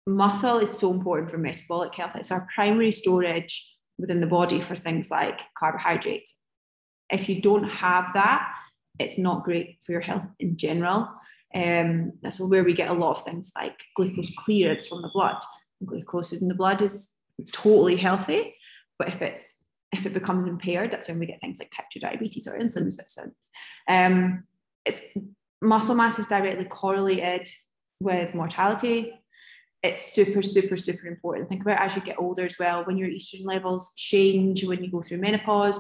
[0.08, 2.16] muscle is so important for metabolic health.
[2.16, 6.40] It's our primary storage within the body for things like carbohydrates.
[7.10, 8.52] If you don't have that,
[9.00, 11.08] it's not great for your health in general.
[11.56, 15.38] Um, that's where we get a lot of things like glucose clearance from the blood.
[15.86, 17.10] Glucose in the blood is
[17.54, 18.56] totally healthy,
[19.00, 19.62] but if it's
[19.94, 22.86] if it becomes impaired, that's when we get things like type 2 diabetes or insulin
[22.86, 23.50] resistance.
[23.88, 24.44] Um,
[24.86, 25.02] it's
[25.62, 27.48] muscle mass is directly correlated
[28.00, 29.14] with mortality.
[29.82, 31.48] it's super, super, super important.
[31.48, 34.92] Think about as you get older as well, when your estrogen levels change, when you
[34.92, 35.80] go through menopause,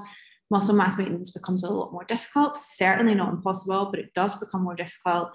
[0.51, 2.55] muscle mass maintenance becomes a lot more difficult.
[2.55, 5.31] Certainly not impossible, but it does become more difficult.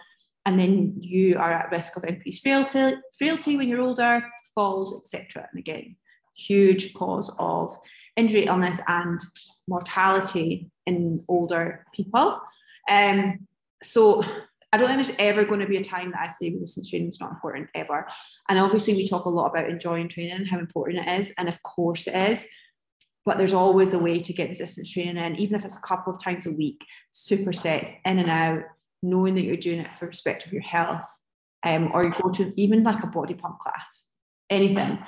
[0.46, 5.48] And then you are at risk of increased frailty, frailty when you're older, falls, etc.
[5.50, 5.96] And again,
[6.36, 7.76] huge cause of
[8.16, 9.20] injury, illness, and
[9.68, 12.40] mortality in older people.
[12.90, 13.46] Um,
[13.82, 14.24] so
[14.72, 17.08] I don't think there's ever going to be a time that I say resistance training
[17.08, 18.06] is not important ever.
[18.48, 21.48] And obviously, we talk a lot about enjoying training and how important it is, and
[21.48, 22.48] of course it is.
[23.26, 26.12] But there's always a way to get resistance training in, even if it's a couple
[26.12, 28.62] of times a week, supersets in and out,
[29.02, 31.08] knowing that you're doing it for respect of your health,
[31.64, 34.08] um, or you go to even like a body pump class,
[34.48, 34.98] anything.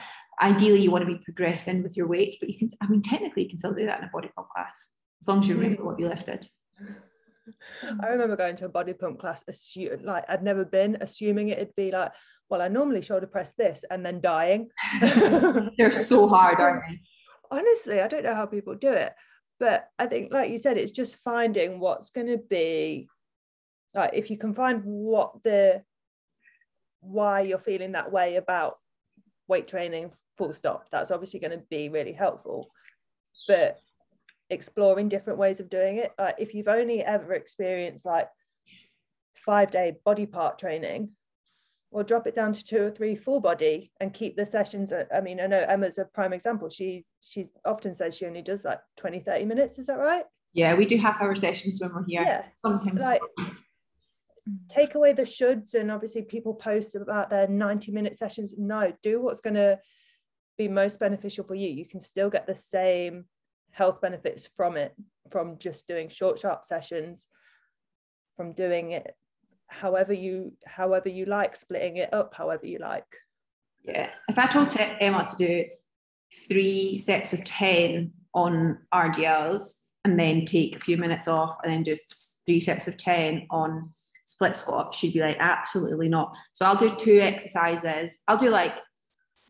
[0.41, 3.45] Ideally, you want to be progressing with your weights, but you can, I mean, technically,
[3.45, 4.89] you can still do that in a body pump class
[5.23, 6.47] as long as you remember what you lifted.
[8.01, 11.75] I remember going to a body pump class, assume, like I'd never been, assuming it'd
[11.77, 12.13] be like,
[12.49, 14.69] well, I normally shoulder press this and then dying.
[15.01, 17.01] They're so hard, aren't they?
[17.51, 19.13] Honestly, I don't know how people do it.
[19.61, 23.09] But I think, like you said, it's just finding what's going to be
[23.95, 25.83] like if you can find what the
[27.01, 28.79] why you're feeling that way about
[29.49, 30.87] weight training full stop.
[30.91, 32.71] That's obviously going to be really helpful.
[33.49, 33.79] But
[34.51, 38.29] exploring different ways of doing it like if you've only ever experienced like
[39.35, 41.09] five day body part training
[41.91, 45.21] or drop it down to two or three full body and keep the sessions i
[45.23, 46.69] mean i know emma's a prime example.
[46.69, 49.79] She she often says she only does like 20 30 minutes.
[49.79, 50.25] Is that right?
[50.53, 52.23] Yeah we do half hour sessions when we're here.
[52.23, 52.45] Yeah.
[52.57, 53.23] Sometimes like
[54.49, 54.69] Mm.
[54.69, 58.55] take away the shoulds and obviously people post about their 90 minute sessions.
[58.59, 59.79] No do what's going to
[60.59, 61.69] be most beneficial for you.
[61.69, 63.27] You can still get the same
[63.71, 64.95] health benefits from it
[65.31, 67.27] from just doing short sharp sessions
[68.37, 69.17] from doing it
[69.67, 73.07] however you however you like splitting it up however you like.
[73.83, 74.11] Yeah.
[74.29, 75.65] If i told emma to do
[76.49, 79.75] three sets of 10 on rdls
[80.05, 81.95] and then take a few minutes off and then do
[82.47, 83.91] three sets of 10 on
[84.33, 86.35] split squat, she'd be like, absolutely not.
[86.53, 88.21] So I'll do two exercises.
[88.27, 88.75] I'll do like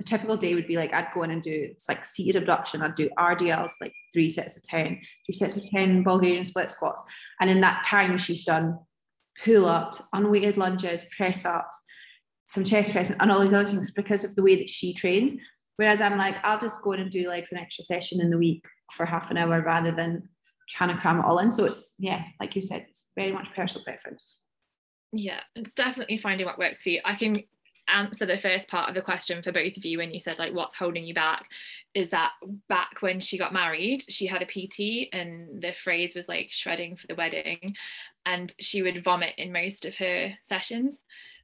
[0.00, 2.82] a typical day would be like I'd go in and do it's like seated abduction.
[2.82, 7.02] I'd do RDLs like three sets of 10, three sets of 10 Bulgarian split squats.
[7.40, 8.78] And in that time, she's done
[9.44, 11.82] pull-ups, unweighted lunges, press-ups,
[12.44, 15.34] some chest pressing, and all these other things because of the way that she trains.
[15.76, 18.38] Whereas I'm like, I'll just go in and do like an extra session in the
[18.38, 20.28] week for half an hour rather than
[20.68, 21.52] trying to cram it all in.
[21.52, 24.41] So it's yeah, like you said, it's very much personal preference.
[25.12, 27.00] Yeah, it's definitely finding what works for you.
[27.04, 27.42] I can
[27.88, 30.54] answer the first part of the question for both of you when you said like
[30.54, 31.48] what's holding you back
[31.94, 32.32] is that
[32.68, 36.96] back when she got married she had a pt and the phrase was like shredding
[36.96, 37.74] for the wedding
[38.24, 40.98] and she would vomit in most of her sessions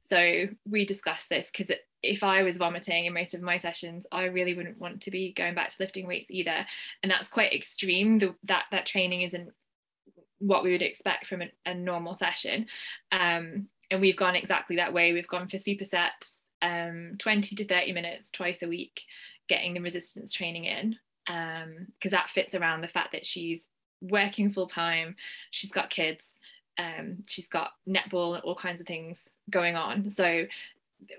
[0.09, 4.23] so we discussed this because if i was vomiting in most of my sessions i
[4.23, 6.65] really wouldn't want to be going back to lifting weights either
[7.03, 9.49] and that's quite extreme the, that that training isn't
[10.39, 12.65] what we would expect from a, a normal session.
[13.11, 15.13] Um, and we've gone exactly that way.
[15.13, 16.31] We've gone for supersets,
[16.61, 19.01] um, 20 to 30 minutes twice a week,
[19.47, 23.61] getting the resistance training in, because um, that fits around the fact that she's
[24.01, 25.15] working full time,
[25.51, 26.23] she's got kids,
[26.77, 29.17] um, she's got netball, and all kinds of things
[29.49, 30.11] going on.
[30.11, 30.45] So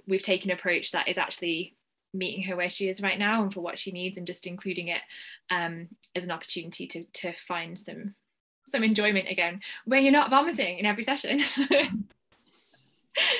[0.07, 1.77] we've taken an approach that is actually
[2.13, 4.89] meeting her where she is right now and for what she needs and just including
[4.89, 5.03] it
[5.51, 8.15] um, as an opportunity to, to find some
[8.71, 11.41] some enjoyment again where you're not vomiting in every session.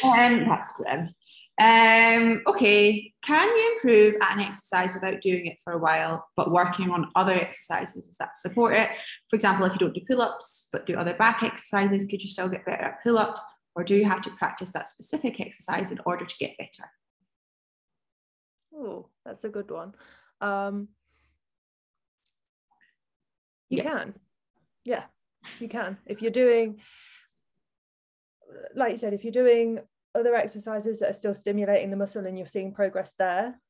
[0.03, 1.15] um, that's grim.
[1.61, 6.51] Um, okay, can you improve at an exercise without doing it for a while, but
[6.51, 8.07] working on other exercises?
[8.07, 8.89] Does that support it?
[9.29, 12.31] For example, if you don't do pull ups but do other back exercises, could you
[12.31, 13.43] still get better at pull ups,
[13.75, 16.91] or do you have to practice that specific exercise in order to get better?
[18.75, 19.95] Oh, that's a good one.
[20.41, 20.89] Um,
[23.69, 23.83] you yeah.
[23.83, 24.15] can,
[24.85, 25.05] yeah,
[25.59, 25.99] you can.
[26.07, 26.81] If you're doing
[28.75, 29.79] like you said if you're doing
[30.15, 33.61] other exercises that are still stimulating the muscle and you're seeing progress there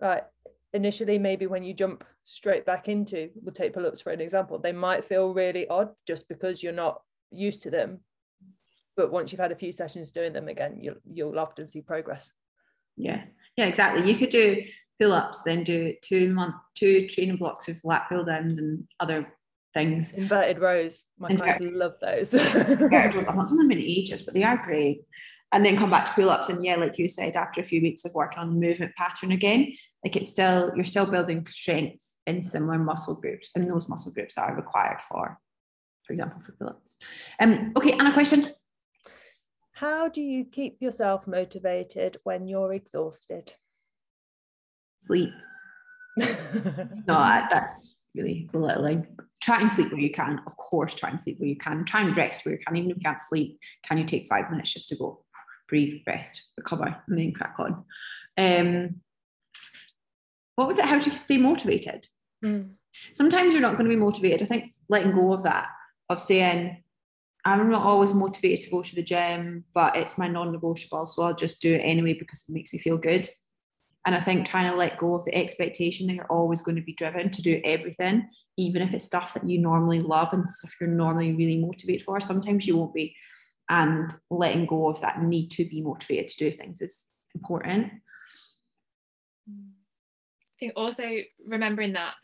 [0.00, 0.26] like
[0.72, 4.72] initially maybe when you jump straight back into we'll take pull-ups for an example they
[4.72, 8.00] might feel really odd just because you're not used to them.
[8.96, 12.30] But once you've had a few sessions doing them again you'll you'll often see progress.
[12.96, 13.24] Yeah.
[13.56, 14.10] Yeah exactly.
[14.10, 14.64] You could do
[15.00, 19.32] pull-ups then do two month two training blocks of lat pull downs and other
[19.76, 20.14] things.
[20.14, 21.04] Inverted rows.
[21.18, 22.32] My clients love those.
[22.32, 23.28] inverted rows.
[23.28, 25.02] I've not done them in ages, but they are great.
[25.52, 26.48] And then come back to pull ups.
[26.48, 29.32] And yeah, like you said, after a few weeks of working on the movement pattern
[29.32, 29.72] again,
[30.02, 34.36] like it's still, you're still building strength in similar muscle groups and those muscle groups
[34.36, 35.38] are required for,
[36.04, 36.96] for example, for pull ups.
[37.38, 38.48] Um, okay, and a question.
[39.72, 43.52] How do you keep yourself motivated when you're exhausted?
[44.98, 45.34] Sleep.
[46.16, 46.26] no,
[47.06, 49.06] that's really belittling.
[49.46, 50.40] Try and sleep where you can.
[50.44, 51.84] Of course, try and sleep where you can.
[51.84, 52.74] Try and rest where you can.
[52.74, 55.22] Even if you can't sleep, can you take five minutes just to go
[55.68, 57.84] breathe, rest, recover, and then crack on?
[58.36, 58.96] Um,
[60.56, 60.86] what was it?
[60.86, 62.08] How do you stay motivated?
[62.44, 62.70] Mm.
[63.12, 64.42] Sometimes you're not going to be motivated.
[64.42, 65.68] I think letting go of that,
[66.08, 66.82] of saying,
[67.44, 71.06] I'm not always motivated to go to the gym, but it's my non negotiable.
[71.06, 73.28] So I'll just do it anyway because it makes me feel good.
[74.06, 76.82] And I think trying to let go of the expectation that you're always going to
[76.82, 80.74] be driven to do everything, even if it's stuff that you normally love and stuff
[80.80, 83.16] you're normally really motivated for, sometimes you won't be.
[83.68, 87.94] And letting go of that need to be motivated to do things is important.
[89.48, 91.02] I think also
[91.44, 92.14] remembering that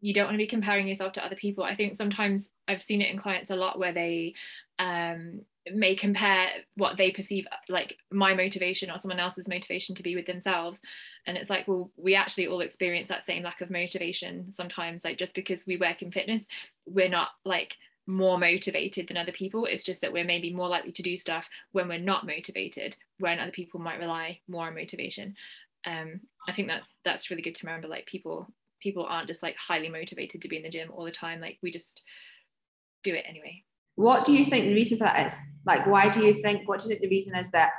[0.00, 1.62] you don't want to be comparing yourself to other people.
[1.62, 4.34] I think sometimes I've seen it in clients a lot where they
[4.80, 5.42] um,
[5.74, 10.26] may compare what they perceive like my motivation or someone else's motivation to be with
[10.26, 10.80] themselves.
[11.26, 15.04] And it's like, well, we actually all experience that same lack of motivation sometimes.
[15.04, 16.44] Like just because we work in fitness,
[16.86, 19.66] we're not like more motivated than other people.
[19.66, 23.40] It's just that we're maybe more likely to do stuff when we're not motivated, when
[23.40, 25.34] other people might rely more on motivation.
[25.84, 27.88] Um, I think that's that's really good to remember.
[27.88, 28.48] Like people
[28.80, 31.40] people aren't just like highly motivated to be in the gym all the time.
[31.40, 32.02] Like we just
[33.02, 33.64] do it anyway.
[33.96, 35.38] What do you think the reason for that is?
[35.64, 36.68] Like, why do you think?
[36.68, 37.70] What do you think the reason is that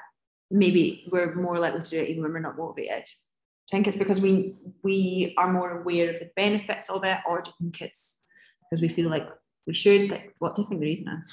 [0.51, 3.05] maybe we're more likely to do it even when we're not motivated?
[3.07, 7.41] You think it's because we we are more aware of the benefits of it, or
[7.41, 8.23] do you think it's
[8.63, 9.27] because we feel like
[9.65, 10.09] we should?
[10.09, 11.31] Like, what do you think the reason is?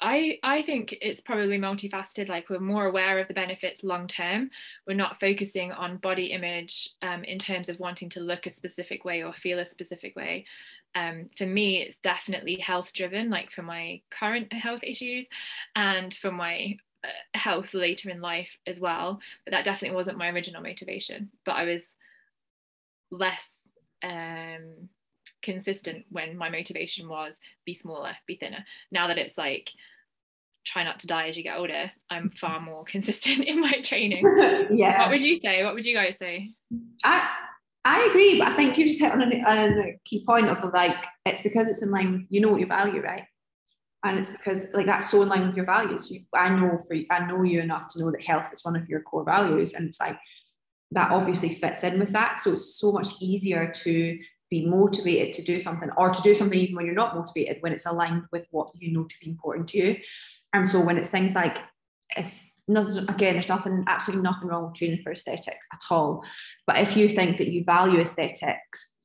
[0.00, 2.28] I I think it's probably multifaceted.
[2.28, 4.50] Like we're more aware of the benefits long term.
[4.86, 9.04] We're not focusing on body image um, in terms of wanting to look a specific
[9.04, 10.44] way or feel a specific way.
[10.94, 13.30] Um, for me, it's definitely health driven.
[13.30, 15.26] Like for my current health issues,
[15.74, 19.20] and for my uh, health later in life as well.
[19.44, 21.30] But that definitely wasn't my original motivation.
[21.44, 21.84] But I was
[23.10, 23.48] less.
[24.02, 24.88] Um,
[25.42, 28.64] consistent when my motivation was be smaller, be thinner.
[28.90, 29.70] Now that it's like
[30.64, 32.36] try not to die as you get older, I'm mm-hmm.
[32.36, 34.24] far more consistent in my training.
[34.72, 35.00] yeah.
[35.00, 35.64] What would you say?
[35.64, 36.52] What would you guys say?
[37.04, 37.28] I
[37.84, 40.62] I agree, but I think you just hit on a, on a key point of
[40.72, 43.24] like it's because it's in line with you know what you value, right?
[44.04, 46.10] And it's because like that's so in line with your values.
[46.10, 48.88] You, I know for I know you enough to know that health is one of
[48.88, 50.18] your core values, and it's like
[50.92, 52.38] that obviously fits in with that.
[52.38, 54.18] So it's so much easier to
[54.50, 57.72] be motivated to do something or to do something even when you're not motivated when
[57.72, 59.96] it's aligned with what you know to be important to you.
[60.52, 61.58] And so when it's things like
[62.16, 66.24] it's again there's nothing absolutely nothing wrong with training for aesthetics at all.
[66.66, 68.96] But if you think that you value aesthetics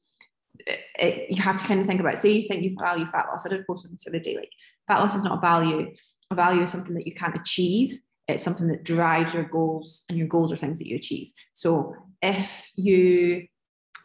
[0.95, 2.19] it, you have to kind of think about it.
[2.19, 4.51] say you think you value fat loss i did post this the other day like
[4.87, 5.93] fat loss is not a value.
[6.31, 7.99] A value is something that you can't achieve.
[8.27, 11.31] It's something that drives your goals and your goals are things that you achieve.
[11.53, 13.47] So if you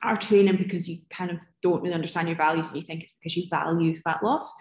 [0.03, 3.15] are training because you kind of don't really understand your values and you think it's
[3.21, 4.53] because you value fat loss,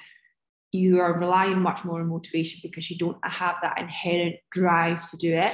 [0.71, 5.17] you are relying much more on motivation because you don't have that inherent drive to
[5.17, 5.53] do it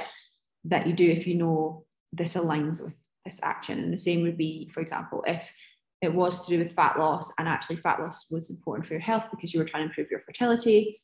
[0.64, 3.78] that you do if you know this aligns with this action.
[3.78, 5.52] And the same would be, for example, if
[6.00, 9.00] it was to do with fat loss and actually fat loss was important for your
[9.00, 10.98] health because you were trying to improve your fertility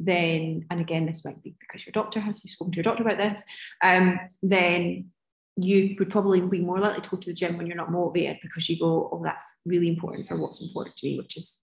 [0.00, 3.02] then and again this might be because your doctor has you spoken to your doctor
[3.02, 3.44] about this
[3.82, 5.10] um, then
[5.56, 8.38] you would probably be more likely to go to the gym when you're not motivated
[8.42, 11.60] because you go, oh, that's really important for what's important to me, which is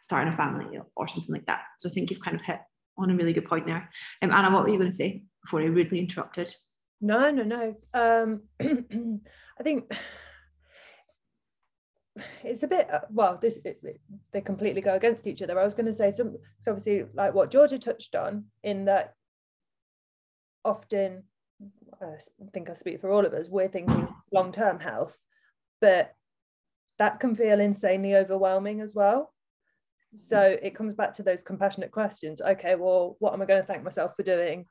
[0.00, 1.62] starting a family or something like that.
[1.78, 2.60] So I think you've kind of hit
[2.96, 3.90] on a really good point there.
[4.22, 6.54] Um, Anna, what were you going to say before I rudely interrupted?
[7.00, 7.76] No, no, no.
[7.92, 8.42] Um,
[9.58, 9.92] I think
[12.44, 14.00] it's a bit uh, well this it, it,
[14.32, 17.34] they completely go against each other i was going to say some so obviously like
[17.34, 19.14] what georgia touched on in that
[20.64, 21.24] often
[22.04, 25.18] I think I speak for all of us, we're thinking long term health,
[25.80, 26.14] but
[26.98, 29.32] that can feel insanely overwhelming as well.
[30.16, 32.40] So it comes back to those compassionate questions.
[32.40, 34.64] Okay, well, what am I going to thank myself for doing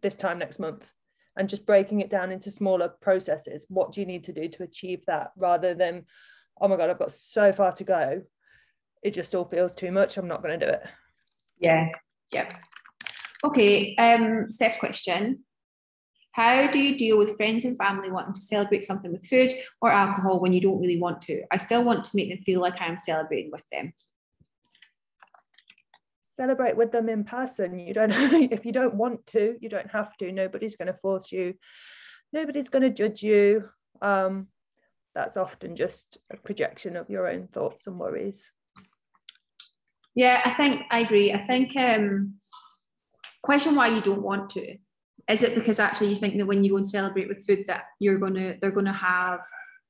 [0.00, 0.90] this time next month?
[1.36, 3.66] And just breaking it down into smaller processes.
[3.68, 6.06] What do you need to do to achieve that rather than,
[6.60, 8.22] oh my God, I've got so far to go.
[9.02, 10.16] It just all feels too much.
[10.16, 10.82] I'm not going to do it.
[11.58, 11.88] Yeah.
[12.32, 12.54] Yep.
[13.44, 13.94] Okay.
[13.96, 15.44] Um, Steph's question
[16.32, 19.90] how do you deal with friends and family wanting to celebrate something with food or
[19.90, 21.42] alcohol when you don't really want to?
[21.50, 23.92] I still want to make them feel like I am celebrating with them.
[26.38, 27.78] Celebrate with them in person.
[27.78, 28.12] You don't,
[28.52, 30.30] if you don't want to, you don't have to.
[30.30, 31.54] Nobody's going to force you.
[32.32, 33.68] Nobody's going to judge you.
[34.00, 34.46] Um,
[35.14, 38.52] that's often just a projection of your own thoughts and worries.
[40.14, 41.32] Yeah, I think I agree.
[41.32, 42.34] I think um,
[43.42, 44.76] question why you don't want to.
[45.30, 47.84] Is it because actually you think that when you go and celebrate with food that
[48.00, 49.40] you're gonna they're gonna have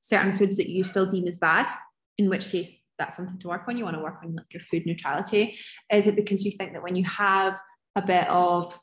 [0.01, 1.67] certain foods that you still deem as bad?
[2.19, 3.77] In which case that's something to work on.
[3.77, 5.59] You want to work on like your food neutrality.
[5.91, 7.59] Is it because you think that when you have
[7.97, 8.79] a bit of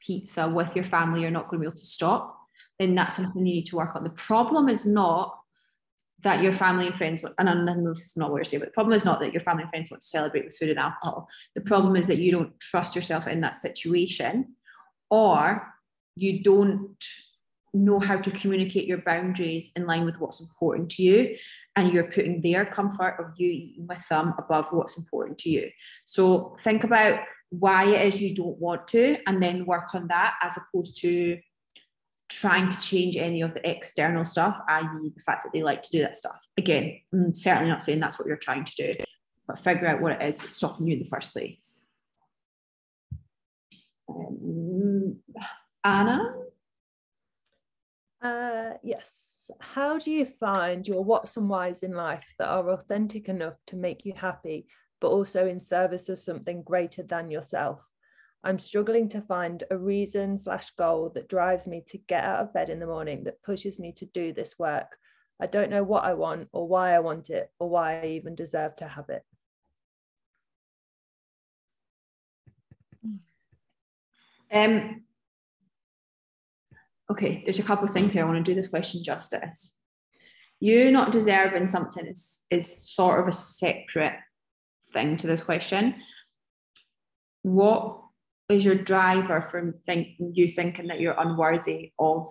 [0.00, 2.38] pizza with your family, you're not going to be able to stop?
[2.78, 4.04] Then that's something you need to work on.
[4.04, 5.38] The problem is not
[6.22, 8.74] that your family and friends, and I this is not what you're saying, but the
[8.74, 11.26] problem is not that your family and friends want to celebrate with food and alcohol.
[11.56, 14.54] The problem is that you don't trust yourself in that situation,
[15.12, 15.68] or
[16.16, 16.96] you don't
[17.74, 21.36] know how to communicate your boundaries in line with what's important to you
[21.76, 25.70] and you're putting their comfort of you eating with them above what's important to you
[26.04, 30.34] so think about why it is you don't want to and then work on that
[30.42, 31.38] as opposed to
[32.30, 35.90] trying to change any of the external stuff, i.e., the fact that they like to
[35.90, 36.46] do that stuff.
[36.56, 39.04] Again, I'm certainly not saying that's what you're trying to do,
[39.46, 41.84] but figure out what it is that's stopping you in the first place.
[45.84, 46.34] Anna?
[48.20, 49.50] Uh, yes.
[49.60, 53.76] How do you find your what's and whys in life that are authentic enough to
[53.76, 54.66] make you happy,
[55.00, 57.80] but also in service of something greater than yourself?
[58.44, 62.54] I'm struggling to find a reason slash goal that drives me to get out of
[62.54, 64.96] bed in the morning, that pushes me to do this work.
[65.40, 68.34] I don't know what I want or why I want it or why I even
[68.34, 69.22] deserve to have it.
[74.52, 75.02] Um,
[77.10, 78.24] okay, there's a couple of things here.
[78.24, 79.78] I want to do this question justice.
[80.60, 84.18] You not deserving something is, is sort of a separate
[84.92, 85.96] thing to this question.
[87.42, 88.00] What
[88.48, 92.28] is your driver from think, you thinking that you're unworthy of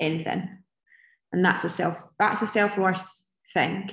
[0.00, 0.48] anything?
[1.32, 3.04] And that's a self that's a self-worth
[3.52, 3.90] thing.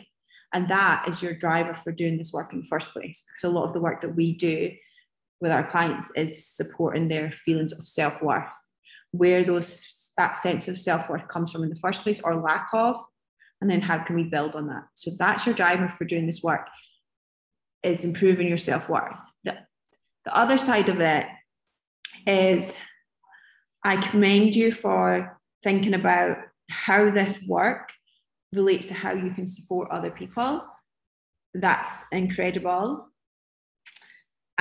[0.53, 3.23] And that is your driver for doing this work in the first place.
[3.27, 4.71] Because a lot of the work that we do
[5.41, 8.45] with our clients is supporting their feelings of self-worth,
[9.11, 12.95] where those that sense of self-worth comes from in the first place or lack of,
[13.59, 14.83] and then how can we build on that?
[14.93, 16.67] So that's your driver for doing this work
[17.83, 19.15] is improving your self-worth.
[19.43, 19.57] The,
[20.25, 21.25] the other side of it
[22.27, 22.77] is
[23.83, 26.37] I commend you for thinking about
[26.69, 27.91] how this work
[28.53, 30.63] relates to how you can support other people.
[31.53, 33.07] That's incredible.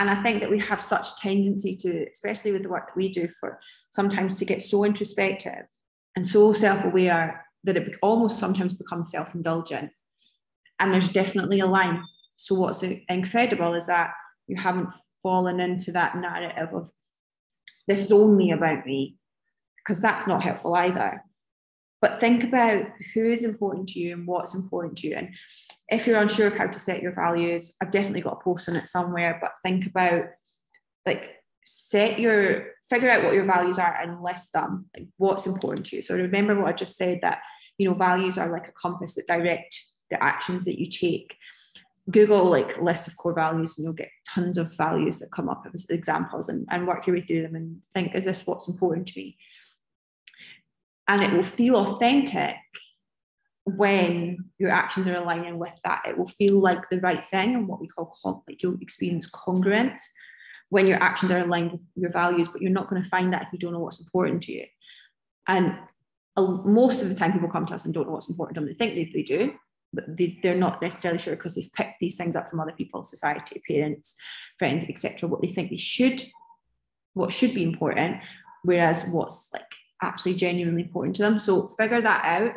[0.01, 2.97] And I think that we have such a tendency to, especially with the work that
[2.97, 5.67] we do, for sometimes to get so introspective
[6.17, 9.91] and so self-aware that it almost sometimes becomes self-indulgent.
[10.79, 12.03] And there's definitely a line.
[12.37, 14.15] So what's incredible is that
[14.47, 16.91] you haven't fallen into that narrative of
[17.87, 19.19] this is only about me,
[19.77, 21.23] because that's not helpful either.
[22.01, 25.17] But think about who is important to you and what's important to you.
[25.17, 25.35] And
[25.91, 28.77] if you're unsure of how to set your values, I've definitely got a post on
[28.77, 30.25] it somewhere, but think about
[31.05, 35.87] like set your figure out what your values are and list them, like what's important
[35.87, 36.03] to you.
[36.03, 37.41] So remember what I just said that
[37.79, 39.79] you know values are like a compass that direct
[40.11, 41.37] the actions that you take.
[42.11, 45.67] Google like list of core values and you'll get tons of values that come up
[45.73, 49.07] as examples and, and work your way through them and think, is this what's important
[49.09, 49.37] to me?
[51.07, 52.57] And it will feel authentic
[53.77, 56.03] when your actions are aligning with that.
[56.09, 58.15] It will feel like the right thing and what we call
[58.47, 60.01] like you'll experience congruence
[60.71, 63.43] when your actions are aligned with your values, but you're not going to find that
[63.43, 64.65] if you don't know what's important to you.
[65.49, 65.75] And
[66.37, 68.69] most of the time people come to us and don't know what's important to them.
[68.69, 69.55] They think they, they do,
[69.93, 73.03] but they, they're not necessarily sure because they've picked these things up from other people,
[73.03, 74.15] society, parents,
[74.59, 75.29] friends, etc.
[75.29, 76.25] What they think they should,
[77.15, 78.23] what should be important,
[78.63, 81.39] whereas what's like actually genuinely important to them.
[81.39, 82.53] So figure that out.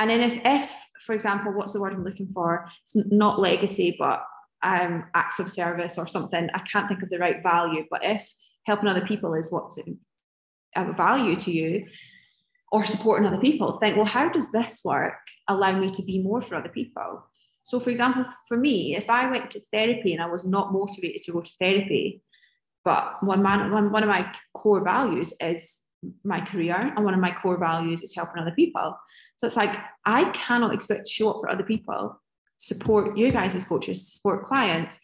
[0.00, 0.74] And then if, if
[1.06, 2.66] for example, what's the word I'm looking for?
[2.82, 4.24] It's not legacy, but
[4.62, 6.48] um, acts of service or something.
[6.52, 8.34] I can't think of the right value, but if
[8.66, 9.78] helping other people is what's
[10.76, 11.86] of value to you,
[12.72, 16.40] or supporting other people think well how does this work allow me to be more
[16.40, 17.24] for other people
[17.62, 21.22] so for example for me if i went to therapy and i was not motivated
[21.22, 22.22] to go to therapy
[22.84, 25.79] but one man one, one of my core values is
[26.24, 28.98] my career and one of my core values is helping other people
[29.36, 29.76] so it's like
[30.06, 32.20] i cannot expect to show up for other people
[32.58, 34.98] support you guys as coaches support clients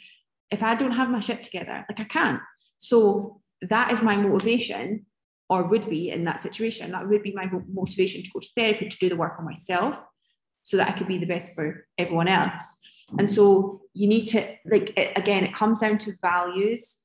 [0.50, 2.40] if i don't have my shit together like i can't
[2.78, 5.06] so that is my motivation
[5.48, 6.90] or would be in that situation.
[6.92, 10.04] That would be my motivation to go to therapy to do the work on myself
[10.62, 12.80] so that I could be the best for everyone else.
[13.18, 17.02] And so you need to, like, it, again, it comes down to values.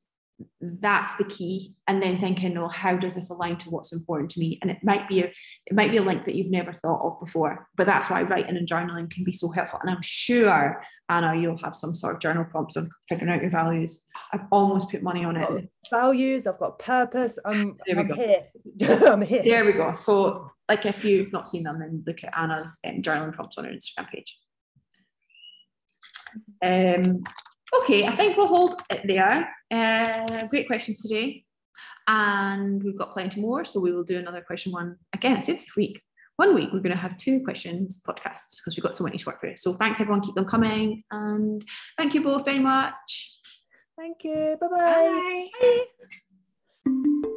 [0.59, 1.75] That's the key.
[1.87, 4.59] And then thinking well how does this align to what's important to me?
[4.61, 5.25] And it might be a
[5.65, 8.57] it might be a link that you've never thought of before but that's why writing
[8.57, 9.79] and journaling can be so helpful.
[9.81, 13.51] And i'm sure anna you'll have some sort of journal prompts on figuring out your
[13.51, 14.05] values.
[14.33, 15.69] I've almost put money on it.
[15.89, 18.15] Values i've got purpose i'm, there we I'm go.
[18.15, 18.43] here.
[19.11, 19.43] I'm here.
[19.43, 19.93] There we go.
[19.93, 23.65] So like if you've not seen them then look at anna's um, journaling prompts on
[23.65, 24.37] her instagram page.
[26.63, 27.23] Um
[27.79, 29.49] Okay, I think we'll hold it there.
[29.71, 31.45] Uh, great questions today.
[32.07, 33.63] And we've got plenty more.
[33.63, 35.37] So we will do another question one again.
[35.37, 36.01] It's this week.
[36.35, 39.25] One week, we're going to have two questions podcasts because we've got so many to
[39.25, 39.57] work through.
[39.57, 40.21] So thanks, everyone.
[40.21, 41.03] Keep them coming.
[41.11, 41.63] And
[41.97, 43.39] thank you both very much.
[43.97, 44.57] Thank you.
[44.59, 45.47] Bye-bye.
[45.61, 45.85] Bye.
[46.85, 47.29] Bye.